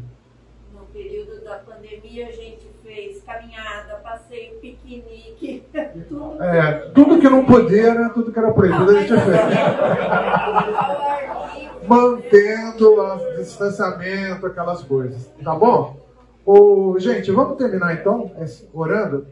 [0.73, 5.63] No período da pandemia, a gente fez caminhada, passeio, piquenique,
[6.07, 6.41] tudo.
[6.41, 8.09] É, tudo que não podia, né?
[8.13, 9.19] Tudo que era proibido, a gente fez.
[11.89, 15.27] Mantendo o distanciamento, aquelas coisas.
[15.43, 15.97] Tá bom?
[16.45, 18.31] Ô, gente, vamos terminar então,
[18.71, 19.25] orando?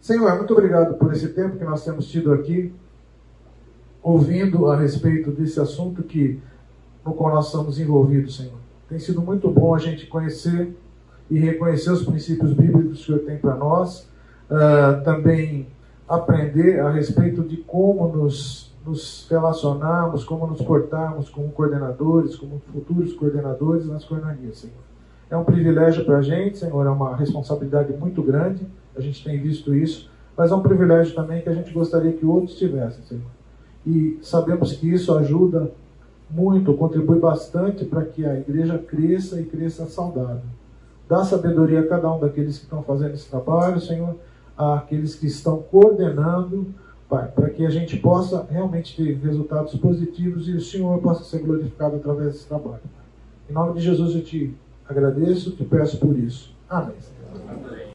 [0.00, 2.72] Senhor, muito obrigado por esse tempo que nós temos tido aqui,
[4.02, 6.40] ouvindo a respeito desse assunto que,
[7.06, 8.58] no qual nós estamos envolvidos, Senhor.
[8.88, 10.76] Tem sido muito bom a gente conhecer
[11.30, 14.08] e reconhecer os princípios bíblicos que o Senhor tem para nós,
[14.50, 15.68] uh, também
[16.08, 23.12] aprender a respeito de como nos, nos relacionarmos, como nos portarmos como coordenadores, como futuros
[23.12, 24.74] coordenadores nas coordenarias, Senhor.
[25.30, 28.66] É um privilégio para a gente, Senhor, é uma responsabilidade muito grande,
[28.96, 32.24] a gente tem visto isso, mas é um privilégio também que a gente gostaria que
[32.24, 33.30] outros tivessem, Senhor.
[33.86, 35.70] E sabemos que isso ajuda
[36.30, 40.42] muito, contribui bastante para que a igreja cresça e cresça saudável.
[41.08, 44.14] Dá sabedoria a cada um daqueles que estão fazendo esse trabalho, Senhor,
[44.56, 46.66] àqueles que estão coordenando,
[47.10, 51.40] Pai, para que a gente possa realmente ter resultados positivos e o Senhor possa ser
[51.40, 52.80] glorificado através desse trabalho.
[53.50, 54.54] Em nome de Jesus eu te
[54.88, 56.54] agradeço, te peço por isso.
[56.68, 56.94] Amém.